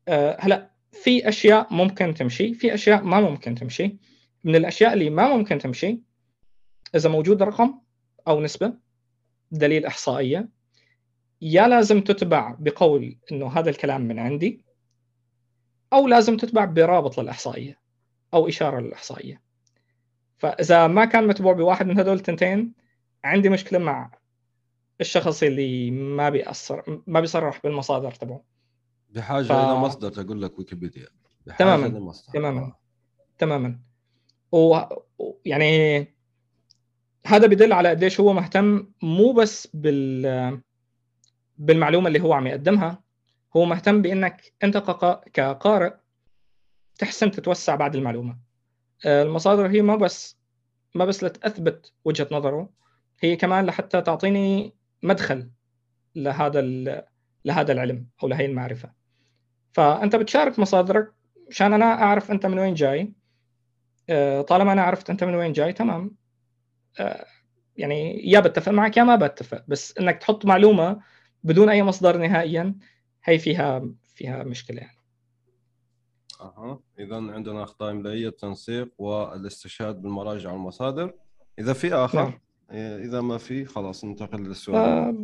آه، 0.09 0.37
هلا 0.41 0.71
في 0.93 1.29
أشياء 1.29 1.75
ممكن 1.75 2.15
تمشي 2.15 2.55
في 2.55 2.75
أشياء 2.75 3.03
ما 3.03 3.21
ممكن 3.21 3.55
تمشي. 3.55 3.97
من 4.45 4.57
الأشياء 4.57 4.93
اللي 4.93 5.11
ما 5.11 5.37
ممكن 5.37 5.59
تمشي 5.59 5.99
إذا 6.95 7.09
موجود 7.09 7.43
رقم 7.43 7.75
أو 8.29 8.41
نسبة 8.41 8.73
دليل 9.51 9.87
إحصائية. 9.87 10.49
يا 11.41 11.69
لازم 11.69 12.01
تتبع 12.01 12.57
بقول 12.59 13.17
إنه 13.33 13.47
هذا 13.47 13.71
الكلام 13.71 14.01
من 14.01 14.19
عندي 14.19 14.65
أو 15.93 16.07
لازم 16.09 16.37
تتبع 16.37 16.65
برابط 16.65 17.21
للإحصائية 17.21 17.79
أو 18.35 18.49
إشارة 18.49 18.81
للإحصائية 18.81 19.43
فإذا 20.39 20.87
ما 20.87 21.05
كان 21.05 21.27
متبوع 21.27 21.53
بواحد 21.53 21.87
من 21.87 21.99
هذول 21.99 22.17
التنتين 22.17 22.73
عندي 23.25 23.49
مشكلة 23.49 23.79
مع 23.79 24.11
الشخص 25.01 25.43
اللي 25.43 25.91
ما 25.91 26.31
بيأثر 26.31 27.03
ما 27.07 27.21
بيصرح 27.21 27.61
بالمصادر 27.65 28.11
تبعه 28.11 28.45
بحاجة 29.11 29.45
ف... 29.45 29.53
إلى 29.53 29.75
مصدر 29.75 30.11
تقول 30.11 30.43
لك 30.43 30.59
ويكيبيديا 30.59 31.07
تماما. 31.59 32.13
تماما 32.33 32.61
آه. 32.61 32.79
تماما 33.39 33.79
و... 34.53 34.79
يعني 35.45 35.99
هذا 37.27 37.47
بدل 37.47 37.73
على 37.73 37.89
قديش 37.89 38.21
هو 38.21 38.33
مهتم 38.33 38.93
مو 39.03 39.33
بس 39.33 39.69
بال 39.75 40.61
بالمعلومة 41.59 42.09
اللي 42.09 42.21
هو 42.21 42.33
عم 42.33 42.47
يقدمها 42.47 43.03
هو 43.57 43.65
مهتم 43.65 44.03
بإنك 44.03 44.53
أنت 44.65 44.77
كقارئ 45.33 45.93
تحسن 46.99 47.31
تتوسع 47.31 47.75
بعد 47.75 47.97
المعلومة. 47.97 48.39
آه، 49.07 49.23
المصادر 49.23 49.67
هي 49.67 49.83
ما 49.83 49.97
بس 49.97 50.39
ما 50.95 51.05
بس 51.05 51.25
لتثبت 51.25 51.93
وجهة 52.05 52.29
نظره 52.33 52.71
هي 53.21 53.37
كمان 53.37 53.67
لحتى 53.67 54.01
تعطيني 54.01 54.75
مدخل 55.03 55.51
لهذا 56.15 56.61
لهذا 57.45 57.73
العلم 57.73 58.07
أو 58.23 58.29
لهي 58.29 58.47
المعرفة. 58.47 58.93
فأنت 59.73 60.17
بتشارك 60.17 60.59
مصادرك 60.59 61.13
عشان 61.51 61.73
أنا 61.73 61.85
أعرف 61.85 62.31
أنت 62.31 62.47
من 62.47 62.59
وين 62.59 62.75
جاي. 62.75 63.13
آه، 64.11 64.41
طالما 64.41 64.73
أنا 64.73 64.83
عرفت 64.83 65.11
أنت 65.11 65.25
من 65.25 65.35
وين 65.35 65.53
جاي 65.53 65.73
تمام. 65.73 66.17
آه، 67.01 67.27
يعني 67.77 68.31
يا 68.31 68.41
بتفق 68.41 68.73
معك 68.73 68.97
يا 68.97 69.03
ما 69.05 69.17
بتفق 69.17 69.65
بس 69.69 69.99
إنك 69.99 70.19
تحط 70.19 70.47
معلومة 70.47 71.01
بدون 71.45 71.69
أي 71.69 71.83
مصدر 71.83 72.17
نهائيا 72.17 72.75
هي 73.25 73.39
فيها 73.39 73.91
فيها 74.15 74.45
مشكلة. 74.45 74.81
يعني 74.81 74.99
أها. 76.41 76.81
اذا 76.99 77.17
عندنا 77.17 77.63
أخطاء 77.63 77.91
إملائية 77.91 78.29
التنسيق 78.29 78.89
والاستشهاد 78.99 80.03
بالمراجع 80.03 80.53
والمصادر. 80.53 81.15
إذا 81.59 81.73
في 81.73 81.95
آخر؟ 81.95 82.25
نعم. 82.25 82.41
إذا 83.01 83.21
ما 83.21 83.39
في 83.39 83.65
خلاص 83.65 84.05
ننتقل 84.05 84.43
للسؤال. 84.43 84.77
آه 84.77 85.15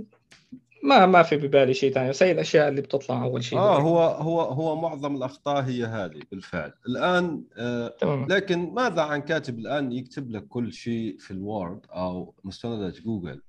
ما 0.83 1.07
ما 1.07 1.23
في 1.23 1.37
ببالي 1.37 1.75
شيء 1.75 1.93
ثاني. 1.93 2.09
بس 2.09 2.23
هي 2.23 2.33
الأشياء 2.33 2.69
اللي 2.69 2.81
بتطلع 2.81 3.25
أول 3.25 3.45
شيء. 3.45 3.59
آه 3.59 3.81
هو 3.81 4.01
هو 4.01 4.41
هو 4.41 4.77
معظم 4.77 5.17
الأخطاء 5.17 5.63
هي 5.63 5.85
هذه 5.85 6.21
بالفعل. 6.31 6.73
الآن 6.89 7.45
آه 7.57 7.89
تمام. 7.89 8.27
لكن 8.29 8.75
ماذا 8.75 9.03
عن 9.03 9.21
كاتب 9.21 9.59
الآن 9.59 9.93
يكتب 9.93 10.31
لك 10.31 10.47
كل 10.49 10.73
شيء 10.73 11.17
في 11.19 11.31
الوورد 11.31 11.81
أو 11.91 12.35
مستندات 12.45 13.01
جوجل 13.01 13.43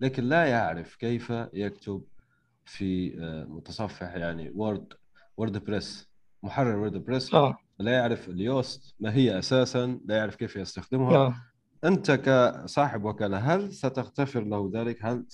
لكن 0.00 0.24
لا 0.24 0.44
يعرف 0.46 0.96
كيف 0.96 1.32
يكتب 1.52 2.02
في 2.64 3.18
آه 3.20 3.44
متصفح 3.44 4.14
يعني 4.14 4.50
وورد 4.54 4.92
وورد 5.36 5.64
بريس 5.64 6.08
محرر 6.42 6.76
وورد 6.76 7.04
بريس 7.04 7.34
آه. 7.34 7.56
لا 7.78 7.92
يعرف 7.92 8.28
اليوست 8.28 8.94
ما 9.00 9.14
هي 9.14 9.38
أساسا 9.38 10.00
لا 10.04 10.16
يعرف 10.16 10.36
كيف 10.36 10.56
يستخدمها 10.56 11.16
آه. 11.16 11.34
أنت 11.84 12.10
كصاحب 12.10 13.04
وكالة 13.04 13.38
هل 13.38 13.72
ستغتفر 13.72 14.44
له 14.44 14.70
ذلك؟ 14.74 15.04
هل 15.04 15.24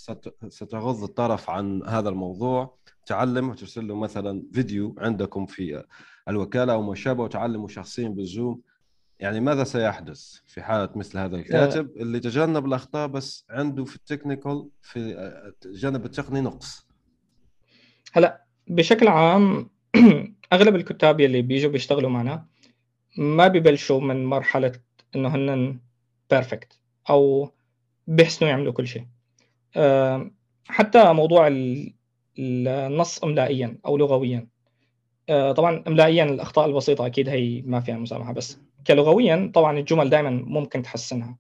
ستغض 0.49 1.03
الطرف 1.03 1.51
عن 1.51 1.83
هذا 1.87 2.09
الموضوع؟ 2.09 2.79
تعلم 3.07 3.49
وترسل 3.49 3.89
له 3.89 3.95
مثلا 3.95 4.43
فيديو 4.53 4.95
عندكم 4.99 5.47
في 5.47 5.85
الوكالة 6.29 6.73
أو 6.73 6.83
ما 6.83 6.95
شابه 6.95 7.25
وتعلمه 7.25 7.69
شخصيا 7.69 8.09
بالزوم 8.09 8.61
يعني 9.21 9.41
ماذا 9.41 9.65
سيحدث 9.65 10.41
في 10.47 10.63
حالة 10.63 10.89
مثل 10.97 11.19
هذا 11.19 11.37
الكاتب 11.37 11.97
اللي 11.97 12.21
تجنب 12.21 12.67
الأخطاء 12.67 13.09
بس 13.09 13.45
عنده 13.51 13.85
في 13.85 13.97
ال 13.97 14.04
technical 14.04 14.69
في 14.83 14.99
الجانب 15.67 16.05
التقني 16.05 16.41
نقص 16.41 16.88
هلا 18.13 18.45
بشكل 18.67 19.09
عام 19.09 19.71
أغلب 20.53 20.77
الكتاب 20.77 21.21
يلي 21.21 21.43
بيجوا 21.43 21.71
بيشتغلوا 21.71 22.11
معنا 22.11 22.47
ما 23.19 23.49
ببلشوا 23.49 24.01
من 24.01 24.25
مرحلة 24.25 24.73
إنه 25.17 25.29
هن 25.29 25.81
بيرفكت 26.31 26.79
أو 27.11 27.51
بيحسنوا 28.07 28.51
يعملوا 28.51 28.73
كل 28.73 28.87
شيء. 28.87 29.05
حتى 30.69 31.13
موضوع 31.13 31.49
النص 32.39 33.25
املائيا 33.25 33.79
أو 33.87 33.97
لغويا. 33.97 34.49
آه، 35.29 35.53
طبعا 35.53 35.85
املائيا 35.87 36.25
الأخطاء 36.25 36.67
البسيطة 36.67 37.07
أكيد 37.07 37.29
هي 37.29 37.63
ما 37.67 37.81
فيها 37.81 37.97
مسامحة 37.97 38.33
بس 38.33 38.59
كلغويا 38.87 39.51
طبعا 39.55 39.79
الجمل 39.79 40.11
دائما 40.11 40.31
ممكن 40.31 40.83
تحسنها. 40.83 41.37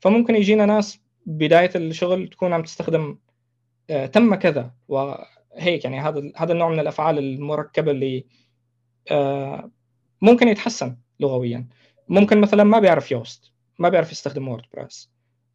فممكن 0.00 0.34
يجينا 0.34 0.66
ناس 0.66 1.00
بداية 1.26 1.70
الشغل 1.76 2.28
تكون 2.28 2.52
عم 2.52 2.62
تستخدم 2.62 3.18
آه، 3.90 4.06
تم 4.06 4.34
كذا 4.34 4.70
وهيك 5.56 5.84
يعني 5.84 6.00
هذا 6.00 6.32
هذا 6.36 6.52
النوع 6.52 6.68
من 6.68 6.80
الأفعال 6.80 7.18
المركبة 7.18 7.90
اللي 7.90 8.26
آه، 9.10 9.70
ممكن 10.22 10.48
يتحسن 10.48 10.96
لغويا. 11.20 11.68
ممكن 12.08 12.40
مثلا 12.40 12.64
ما 12.64 12.78
بيعرف 12.78 13.10
يوست 13.10 13.52
ما 13.78 13.88
بيعرف 13.88 14.12
يستخدم 14.12 14.48
وورد 14.48 14.62
آه، 14.64 14.76
بريس 14.76 15.12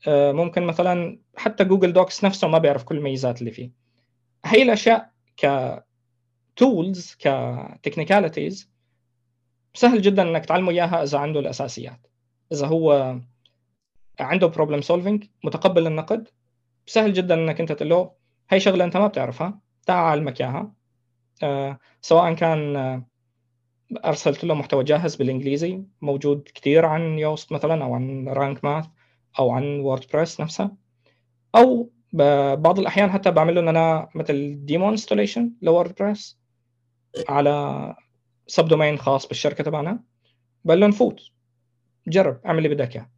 ممكن 0.07 0.63
مثلا 0.63 1.19
حتى 1.37 1.63
جوجل 1.63 1.93
دوكس 1.93 2.23
نفسه 2.23 2.47
ما 2.47 2.57
بيعرف 2.57 2.83
كل 2.83 2.97
الميزات 2.97 3.39
اللي 3.39 3.51
فيه. 3.51 3.71
هي 4.45 4.61
الأشياء 4.61 5.11
ك 5.37 5.73
tools 6.55 7.15
ك 7.19 7.29
technicalities 7.29 8.69
سهل 9.73 10.01
جدا 10.01 10.21
إنك 10.21 10.45
تعلمه 10.45 10.71
إياها 10.71 11.03
إذا 11.03 11.17
عنده 11.17 11.39
الأساسيات. 11.39 12.07
إذا 12.51 12.67
هو 12.67 13.17
عنده 14.19 14.47
problem 14.47 14.81
solving 14.81 15.25
متقبل 15.43 15.87
النقد 15.87 16.27
سهل 16.85 17.13
جدا 17.13 17.35
إنك 17.35 17.59
أنت 17.59 17.71
تقول 17.71 17.89
له 17.89 18.11
هي 18.49 18.59
شغلة 18.59 18.85
أنت 18.85 18.97
ما 18.97 19.07
بتعرفها. 19.07 19.59
تعال 19.87 20.05
اعلمك 20.05 20.41
إياها. 20.41 20.73
أه 21.43 21.79
سواء 22.01 22.33
كان 22.33 23.03
أرسلت 24.05 24.43
له 24.43 24.53
محتوى 24.53 24.83
جاهز 24.83 25.15
بالإنجليزي 25.15 25.83
موجود 26.01 26.49
كثير 26.55 26.85
عن 26.85 27.19
يوست 27.19 27.51
مثلا 27.51 27.83
أو 27.83 27.95
عن 27.95 28.27
رانك 28.27 28.63
ماث 28.63 28.85
أو 29.39 29.51
عن 29.51 29.79
ووردبريس 29.79 30.41
نفسها 30.41 30.75
أو 31.55 31.91
بعض 32.53 32.79
الأحيان 32.79 33.11
حتى 33.11 33.31
بعمل 33.31 33.55
له 33.55 33.69
أنا 33.69 34.09
مثل 34.15 34.65
demo 34.65 34.89
installation 34.89 35.51
لووردبريس 35.61 36.39
على 37.29 37.95
subdomain 38.47 38.97
خاص 38.97 39.27
بالشركة 39.27 39.63
تبعنا. 39.63 40.03
بقول 40.65 40.81
له 40.81 40.87
نفوت 40.87 41.21
جرب 42.07 42.41
أعمل 42.45 42.57
اللي 42.57 42.69
بدك 42.75 42.95
إياه. 42.95 43.09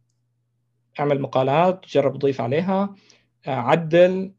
أعمل 1.00 1.20
مقالات 1.20 1.86
جرب 1.88 2.18
ضيف 2.18 2.40
عليها 2.40 2.94
عدل. 3.46 4.32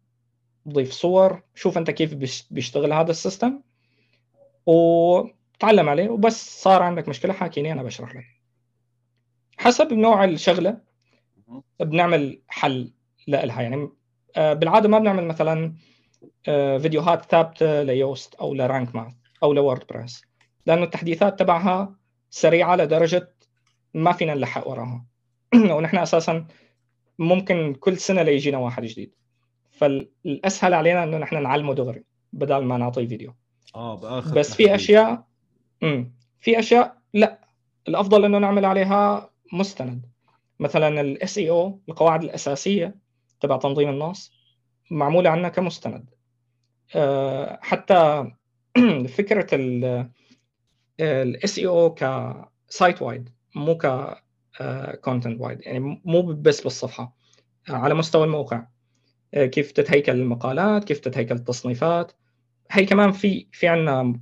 ضيف 0.69 0.91
صور 0.91 1.41
شوف 1.55 1.77
أنت 1.77 1.91
كيف 1.91 2.13
بيشتغل 2.51 2.93
هذا 2.93 3.11
ال 3.11 3.18
system 3.18 3.61
و 4.65 5.21
تعلم 5.59 5.89
عليه 5.89 6.09
وبس 6.09 6.61
صار 6.61 6.83
عندك 6.83 7.09
مشكلة 7.09 7.33
حاكيني 7.33 7.71
أنا 7.71 7.83
بشرح 7.83 8.15
لك. 8.15 8.25
حسب 9.57 9.93
نوع 9.93 10.23
الشغلة 10.23 10.77
بنعمل 11.79 12.41
حل 12.47 12.93
لها 13.27 13.61
يعني 13.61 13.89
آه، 14.35 14.53
بالعادة 14.53 14.89
ما 14.89 14.99
بنعمل 14.99 15.25
مثلا 15.25 15.73
آه، 16.47 16.77
فيديوهات 16.77 17.25
ثابتة 17.25 17.83
ليوست 17.83 18.35
أو 18.35 18.53
لرانك 18.53 18.95
ماث 18.95 19.13
أو 19.43 19.53
لوورد 19.53 19.87
بريس 19.89 20.21
لأنه 20.65 20.83
التحديثات 20.83 21.39
تبعها 21.39 21.95
سريعة 22.29 22.75
لدرجة 22.75 23.33
ما 23.93 24.11
فينا 24.11 24.33
نلحق 24.33 24.67
وراها. 24.67 25.05
ونحن 25.75 25.97
أساسا 25.97 26.47
ممكن 27.19 27.73
كل 27.79 27.97
سنة 27.97 28.21
ليجينا 28.21 28.57
واحد 28.57 28.83
جديد. 28.83 29.13
فالأسهل 29.81 30.73
علينا 30.73 31.03
إنه 31.03 31.17
نحن 31.17 31.43
نعلمه 31.43 31.73
دغري 31.73 32.03
بدل 32.33 32.57
ما 32.57 32.77
نعطيه 32.77 33.07
فيديو. 33.07 33.33
آه 33.75 33.95
بآخر 33.95 34.35
بس 34.35 34.53
في 34.55 34.75
أشياء 34.75 35.27
امم 35.83 36.13
في 36.39 36.59
أشياء 36.59 36.97
لا. 37.13 37.39
الأفضل 37.87 38.25
إنه 38.25 38.37
نعمل 38.37 38.65
عليها 38.65 39.29
مستند. 39.53 40.05
مثلا 40.59 41.01
ال 41.01 41.37
SEO 41.37 41.79
القواعد 41.89 42.23
الأساسية 42.23 42.95
تبع 43.39 43.57
تنظيم 43.57 43.89
النص 43.89 44.33
معمولة 44.91 45.29
عندنا 45.29 45.49
كمستند. 45.49 46.09
أه 46.95 47.59
حتى 47.61 48.31
فكرة 49.17 49.47
ال 50.99 51.59
SEO 51.59 51.93
ك 51.93 53.01
site-wide 53.01 53.29
مو 53.55 53.77
ك 53.77 54.15
content-wide 55.01 55.61
يعني 55.61 56.01
مو 56.05 56.21
بس 56.21 56.61
بالصفحة 56.61 57.15
على 57.69 57.93
مستوى 57.93 58.23
الموقع. 58.23 58.57
آه، 58.57 58.67
كيف 59.33 59.71
تتهيكل 59.71 60.11
المقالات 60.11 60.83
كيف 60.83 60.99
تتهيكل 60.99 61.35
التصنيفات. 61.35 62.11
هي 62.71 62.85
كمان 62.85 63.11
في 63.11 63.47
في 63.51 63.67
عندنا 63.67 64.19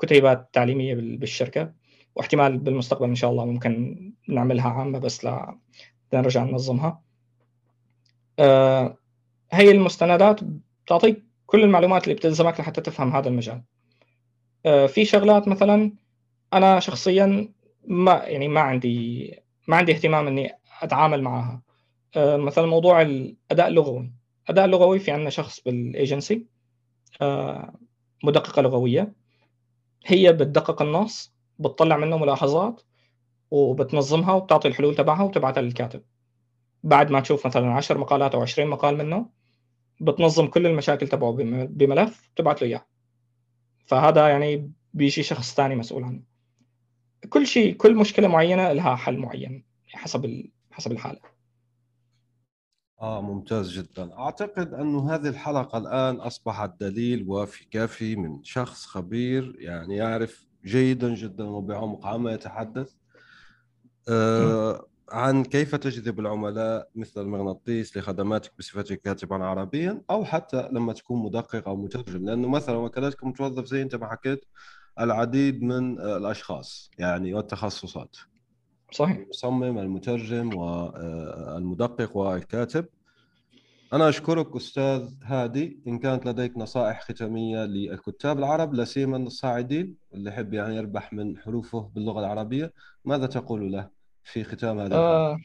كتيبات 0.00 0.50
تعليمية 0.52 0.94
بالشركة 0.94 1.72
واحتمال 2.14 2.58
بالمستقبل 2.58 3.08
إن 3.08 3.14
شاء 3.14 3.30
الله 3.30 3.44
ممكن 3.44 4.12
نعملها 4.28 4.70
عامة 4.70 4.98
بس 4.98 5.24
لا 5.24 5.58
نرجع 6.14 6.44
ننظمها. 6.44 7.02
آه 8.38 8.98
هي 9.52 9.70
المستندات 9.70 10.40
بتعطيك 10.84 11.24
كل 11.46 11.62
المعلومات 11.62 12.04
اللي 12.04 12.14
بتلزمك 12.14 12.60
لحتى 12.60 12.80
تفهم 12.80 13.16
هذا 13.16 13.28
المجال. 13.28 13.62
آه 14.66 14.86
في 14.86 15.04
شغلات 15.04 15.48
مثلا 15.48 15.92
أنا 16.52 16.80
شخصيا 16.80 17.48
ما 17.84 18.12
يعني 18.12 18.48
ما 18.48 18.60
عندي 18.60 19.34
ما 19.68 19.76
عندي 19.76 19.92
اهتمام 19.92 20.26
إني 20.26 20.50
أتعامل 20.82 21.22
معها. 21.22 21.62
آه 22.16 22.36
مثلا 22.36 22.66
موضوع 22.66 23.02
الاداء 23.02 23.68
اللغوي 23.68 24.12
الاداء 24.44 24.64
اللغوي 24.64 24.98
في 24.98 25.10
عندنا 25.10 25.30
شخص 25.30 25.60
بالايجنسي 25.60 26.46
آه 27.22 27.74
مدققة 28.24 28.62
لغوية. 28.62 29.12
هي 30.06 30.32
بتدقق 30.32 30.82
النص 30.82 31.34
بتطلع 31.58 31.96
منه 31.96 32.18
ملاحظات 32.18 32.82
وبتنظمها 33.50 34.32
وبتعطي 34.32 34.68
الحلول 34.68 34.94
تبعها 34.94 35.22
وبتبعتها 35.22 35.60
للكاتب. 35.60 36.02
بعد 36.84 37.10
ما 37.10 37.20
تشوف 37.20 37.46
مثلا 37.46 37.72
10 37.72 37.98
مقالات 37.98 38.34
أو 38.34 38.42
20 38.42 38.68
مقال 38.68 38.98
منه 38.98 39.26
بتنظم 40.00 40.46
كل 40.46 40.66
المشاكل 40.66 41.08
تبعه 41.08 41.32
بملف 41.66 42.28
وبتبعت 42.28 42.62
له 42.62 42.68
إياه. 42.68 42.86
فهذا 43.86 44.28
يعني 44.28 44.72
بيجي 44.94 45.22
شخص 45.22 45.54
ثاني 45.54 45.76
مسؤول 45.76 46.04
عنه. 46.04 46.22
كل 47.28 47.46
شيء 47.46 47.74
كل 47.76 47.94
مشكلة 47.96 48.28
معينة 48.28 48.72
لها 48.72 48.96
حل 48.96 49.18
معين 49.18 49.64
حسب 49.88 50.50
حسب 50.70 50.92
الحالة. 50.92 51.31
آه 53.02 53.20
ممتاز 53.20 53.70
جدا. 53.70 54.18
أعتقد 54.18 54.74
أن 54.74 54.96
هذه 54.96 55.28
الحلقة 55.28 55.78
الآن 55.78 56.16
أصبحت 56.16 56.80
دليل 56.80 57.24
وافي 57.28 57.64
كافي 57.70 58.16
من 58.16 58.44
شخص 58.44 58.86
خبير 58.86 59.56
يعني 59.58 59.96
يعرف 59.96 60.46
جيدا 60.64 61.14
جدا 61.14 61.44
وبعمق 61.44 62.06
عما 62.06 62.32
يتحدث. 62.32 62.92
آه 64.08 64.86
عن 65.10 65.44
كيف 65.44 65.74
تجذب 65.74 66.20
العملاء 66.20 66.90
مثل 66.94 67.20
المغناطيس 67.20 67.96
لخدماتك 67.96 68.52
بصفتك 68.58 69.00
كاتبا 69.00 69.44
عربيا 69.44 70.02
أو 70.10 70.24
حتى 70.24 70.68
لما 70.72 70.92
تكون 70.92 71.22
مدقق 71.22 71.68
أو 71.68 71.76
مترجم. 71.76 72.24
لأنه 72.24 72.48
مثلا 72.48 72.76
وكالتك 72.76 73.24
متوظف 73.24 73.64
زي 73.64 73.82
أنت 73.82 73.94
ما 73.94 74.06
حكيت 74.10 74.44
العديد 75.00 75.62
من 75.62 76.00
الأشخاص 76.00 76.90
يعني 76.98 77.34
والتخصصات. 77.34 78.16
صحيح. 78.92 79.16
المصمم 79.16 79.78
المترجم 79.78 80.54
والمدقق 80.54 82.16
والكاتب. 82.16 82.86
أنا 83.92 84.08
أشكرك 84.08 84.56
أستاذ 84.56 85.08
هادي. 85.22 85.80
إن 85.86 85.98
كانت 85.98 86.26
لديك 86.26 86.56
نصائح 86.56 87.00
ختامية 87.00 87.64
للكتاب 87.64 88.38
العرب 88.38 88.74
لا 88.74 88.84
سيما 88.84 89.16
الصاعدين 89.16 89.96
اللي 90.14 90.30
يحب 90.30 90.54
يعني 90.54 90.76
يربح 90.76 91.12
من 91.12 91.38
حروفه 91.38 91.90
باللغة 91.94 92.20
العربية 92.20 92.72
ماذا 93.04 93.26
تقول 93.26 93.72
له 93.72 93.90
في 94.24 94.44
ختام 94.44 94.78
هذا 94.78 94.96
آه 94.96 95.38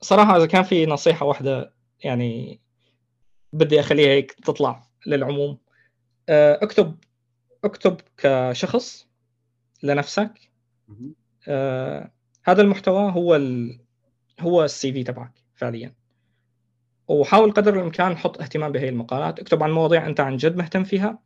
صراحة 0.00 0.36
إذا 0.36 0.46
كان 0.46 0.62
في 0.62 0.86
نصيحة 0.86 1.26
واحدة 1.26 1.74
يعني 2.04 2.60
بدي 3.52 3.80
أخليها 3.80 4.08
هيك 4.08 4.32
تطلع 4.32 4.88
للعموم. 5.06 5.58
آه 6.28 6.58
اكتب 6.62 6.96
اكتب 7.64 7.96
كشخص 8.16 9.08
لنفسك. 9.82 10.32
آه 11.48 12.12
هذا 12.44 12.62
المحتوى 12.62 13.12
هو 13.12 13.36
ال... 13.36 13.80
هو 14.40 14.64
السي 14.64 14.92
في 14.92 15.04
تبعك 15.04 15.32
فعليا. 15.54 15.94
وحاول 17.08 17.52
قدر 17.52 17.74
الإمكان 17.74 18.16
حط 18.16 18.40
اهتمام 18.40 18.72
بهي 18.72 18.88
المقالات. 18.88 19.38
اكتب 19.38 19.62
عن 19.62 19.70
مواضيع 19.70 20.06
أنت 20.06 20.20
عن 20.20 20.36
جد 20.36 20.56
مهتم 20.56 20.84
فيها 20.84 21.18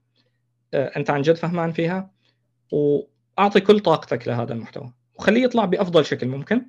آه، 0.74 0.86
أنت 0.96 1.10
عن 1.10 1.22
جد 1.22 1.36
فهمان 1.36 1.72
فيها 1.72 2.10
وأعطي 2.72 3.60
كل 3.60 3.80
طاقتك 3.80 4.28
لهذا 4.28 4.52
المحتوى. 4.52 4.92
وخليه 5.14 5.42
يطلع 5.42 5.64
بأفضل 5.64 6.04
شكل 6.04 6.26
ممكن. 6.28 6.66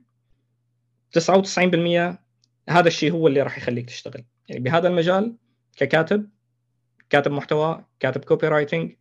99% 1.11 2.17
هذا 2.69 2.87
الشيء 2.87 3.11
هو 3.11 3.27
اللي 3.27 3.41
راح 3.41 3.57
يخليك 3.57 3.85
تشتغل. 3.85 4.23
يعني 4.49 4.61
بهذا 4.61 4.87
المجال 4.87 5.35
ككاتب 5.77 6.29
كاتب 7.09 7.31
محتوى 7.31 7.85
كاتب 7.99 8.25
copywriting 8.25 8.95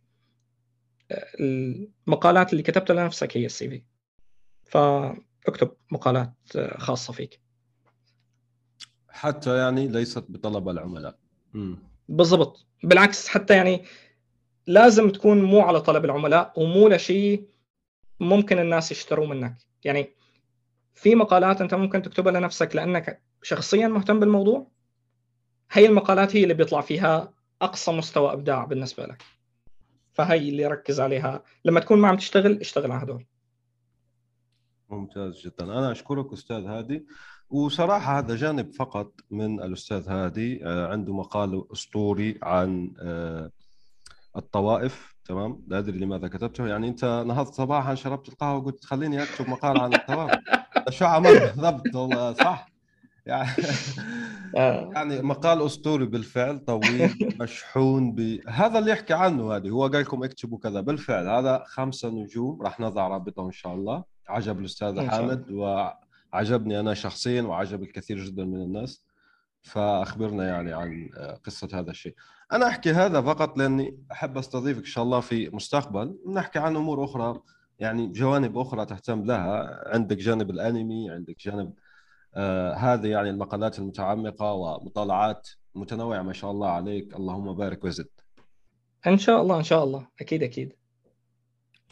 المقالات 1.39 2.51
اللي 2.51 2.63
كتبتها 2.63 2.93
لنفسك 2.93 3.37
هي 3.37 3.45
ال 3.45 3.83
CV 4.65 5.13
فاكتب 5.47 5.71
مقالات 5.91 6.33
آه، 6.55 6.77
خاصة 6.77 7.13
فيك. 7.13 7.41
حتى 9.09 9.57
يعني 9.57 9.87
ليست 9.87 10.25
بطلب 10.29 10.69
العملاء. 10.69 11.17
بالضبط. 12.09 12.65
بالعكس 12.83 13.27
حتى 13.27 13.53
يعني 13.53 13.85
لازم 14.67 15.09
تكون 15.09 15.43
مو 15.43 15.61
على 15.61 15.81
طلب 15.81 16.05
العملاء 16.05 16.53
ومو 16.57 16.87
لشيء 16.87 17.47
ممكن 18.19 18.59
الناس 18.59 18.91
يشتروا 18.91 19.27
منك. 19.27 19.57
يعني 19.83 20.09
في 20.93 21.15
مقالات 21.15 21.61
أنت 21.61 21.73
ممكن 21.73 22.01
تكتبها 22.01 22.31
لنفسك 22.31 22.75
لأنك 22.75 23.21
شخصيا 23.41 23.87
مهتم 23.87 24.19
بالموضوع؟ 24.19 24.67
هي 25.71 25.85
المقالات 25.85 26.35
هي 26.35 26.43
اللي 26.43 26.53
بيطلع 26.53 26.81
فيها 26.81 27.33
أقصى 27.61 27.91
مستوى 27.91 28.33
إبداع 28.33 28.65
بالنسبة 28.65 29.05
لك. 29.05 29.23
فهي 30.13 30.49
اللي 30.49 30.67
ركز 30.67 30.99
عليها. 30.99 31.43
لما 31.65 31.79
تكون 31.79 31.99
ما 31.99 32.07
عم 32.07 32.17
تشتغل 32.17 32.59
اشتغل 32.59 32.91
على 32.91 33.03
هدول. 33.03 33.25
ممتاز 34.89 35.41
جدا. 35.41 35.63
أنا 35.63 35.91
أشكرك 35.91 36.33
أستاذ 36.33 36.65
هادي. 36.65 37.05
وصراحة 37.49 38.19
هذا 38.19 38.35
جانب 38.35 38.73
فقط 38.73 39.13
من 39.31 39.61
الأستاذ 39.61 40.09
هادي 40.09 40.65
آه، 40.65 40.87
عنده 40.87 41.13
مقال 41.13 41.63
أسطوري 41.73 42.39
عن 42.43 42.93
آه، 42.99 43.51
الطوائف 44.37 45.15
تمام؟ 45.25 45.63
لا 45.67 45.77
أدري 45.77 45.99
لماذا 45.99 46.27
كتبته. 46.27 46.67
يعني 46.67 46.87
أنت 46.87 47.23
نهضت 47.27 47.53
صباحا 47.53 47.95
شربت 47.95 48.29
القهوة 48.29 48.57
وقلت 48.57 48.85
خليني 48.85 49.23
أكتب 49.23 49.49
مقال 49.49 49.79
عن 49.79 49.93
الطوائف. 49.93 50.39
شو 50.89 51.05
عملت؟ 51.05 51.43
بالضبط 51.43 51.95
والله 51.95 52.33
صح؟ 52.33 52.69
يعني 53.25 53.49
آه. 54.57 54.89
يعني 54.95 55.21
مقال 55.21 55.65
أسطوري 55.65 56.05
بالفعل 56.05 56.59
طويل 56.59 57.35
مشحون 57.39 58.11
ب 58.15 58.39
هذا 58.47 58.79
اللي 58.79 58.91
يحكي 58.91 59.13
عنه 59.13 59.55
هذه 59.55 59.69
هو 59.69 59.87
قال 59.87 60.01
لكم 60.01 60.23
اكتبوا 60.23 60.57
كذا. 60.59 60.81
بالفعل 60.81 61.27
هذا 61.27 61.63
خمسة 61.65 62.09
نجوم 62.09 62.61
راح 62.61 62.79
نضع 62.79 63.07
رابطه 63.07 63.45
إن 63.45 63.51
شاء 63.51 63.73
الله. 63.73 64.16
عجب 64.27 64.59
الأستاذ 64.59 65.07
حامد 65.07 65.51
وعجبني 65.51 66.79
أنا 66.79 66.93
شخصيا 66.93 67.41
وعجب 67.41 67.83
الكثير 67.83 68.19
جدا 68.25 68.45
من 68.45 68.61
الناس 68.61 69.03
فأخبرنا 69.61 70.47
يعني 70.47 70.73
عن 70.73 71.09
قصة 71.43 71.69
هذا 71.73 71.91
الشيء. 71.91 72.15
أنا 72.51 72.67
أحكي 72.67 72.91
هذا 72.91 73.21
فقط 73.21 73.57
لأني 73.57 73.97
أحب 74.11 74.37
أستضيفك 74.37 74.79
إن 74.79 74.85
شاء 74.85 75.03
الله 75.03 75.19
في 75.19 75.49
مستقبل. 75.49 76.17
نحكي 76.33 76.59
عن 76.59 76.75
أمور 76.75 77.03
أخرى 77.03 77.39
يعني 77.79 78.07
جوانب 78.07 78.57
أخرى 78.57 78.85
تهتم 78.85 79.23
لها. 79.23 79.83
عندك 79.93 80.17
جانب 80.17 80.49
الأنمي 80.49 81.09
عندك 81.09 81.39
جانب 81.39 81.73
آه 82.35 82.73
هذه 82.73 83.07
يعني 83.07 83.29
المقالات 83.29 83.79
المتعمقة 83.79 84.53
ومطالعات 84.53 85.49
متنوعة 85.75 86.21
ما 86.21 86.33
شاء 86.33 86.51
الله 86.51 86.69
عليك. 86.69 87.15
اللهم 87.15 87.53
بارك 87.53 87.83
وزد. 87.83 88.07
إن 89.07 89.17
شاء 89.17 89.41
الله 89.41 89.57
إن 89.57 89.63
شاء 89.63 89.83
الله. 89.83 90.07
أكيد 90.21 90.43
أكيد. 90.43 90.73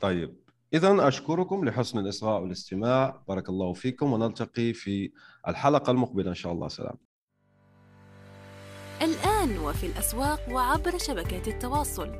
طيب. 0.01 0.44
اذا 0.73 1.07
أشكركم 1.07 1.65
لحسن 1.65 1.99
الإصغاء 1.99 2.41
والاستماع. 2.41 3.21
بارك 3.27 3.49
الله 3.49 3.73
فيكم 3.73 4.13
ونلتقي 4.13 4.73
في 4.73 5.11
الحلقة 5.47 5.91
المقبلة 5.91 6.29
إن 6.29 6.35
شاء 6.35 6.51
الله. 6.53 6.67
سلام. 6.67 6.97
الآن 9.01 9.57
وفي 9.57 9.85
الأسواق 9.85 10.39
وعبر 10.51 10.97
شبكات 10.97 11.47
التواصل. 11.47 12.11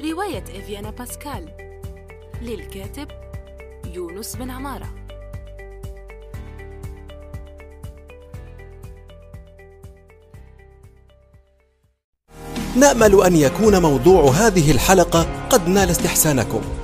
رواية 0.00 0.42
إفيانا 0.42 0.90
باسكال. 0.90 1.56
للكاتب 2.42 3.08
يونس 3.94 4.36
بن 4.36 4.50
عمارة. 4.50 4.94
نأمل 12.76 13.22
أن 13.26 13.36
يكون 13.36 13.82
موضوع 13.82 14.30
هذه 14.30 14.70
الحلقة 14.70 15.48
قد 15.48 15.68
نال 15.68 15.90
استحسانكم. 15.90 16.83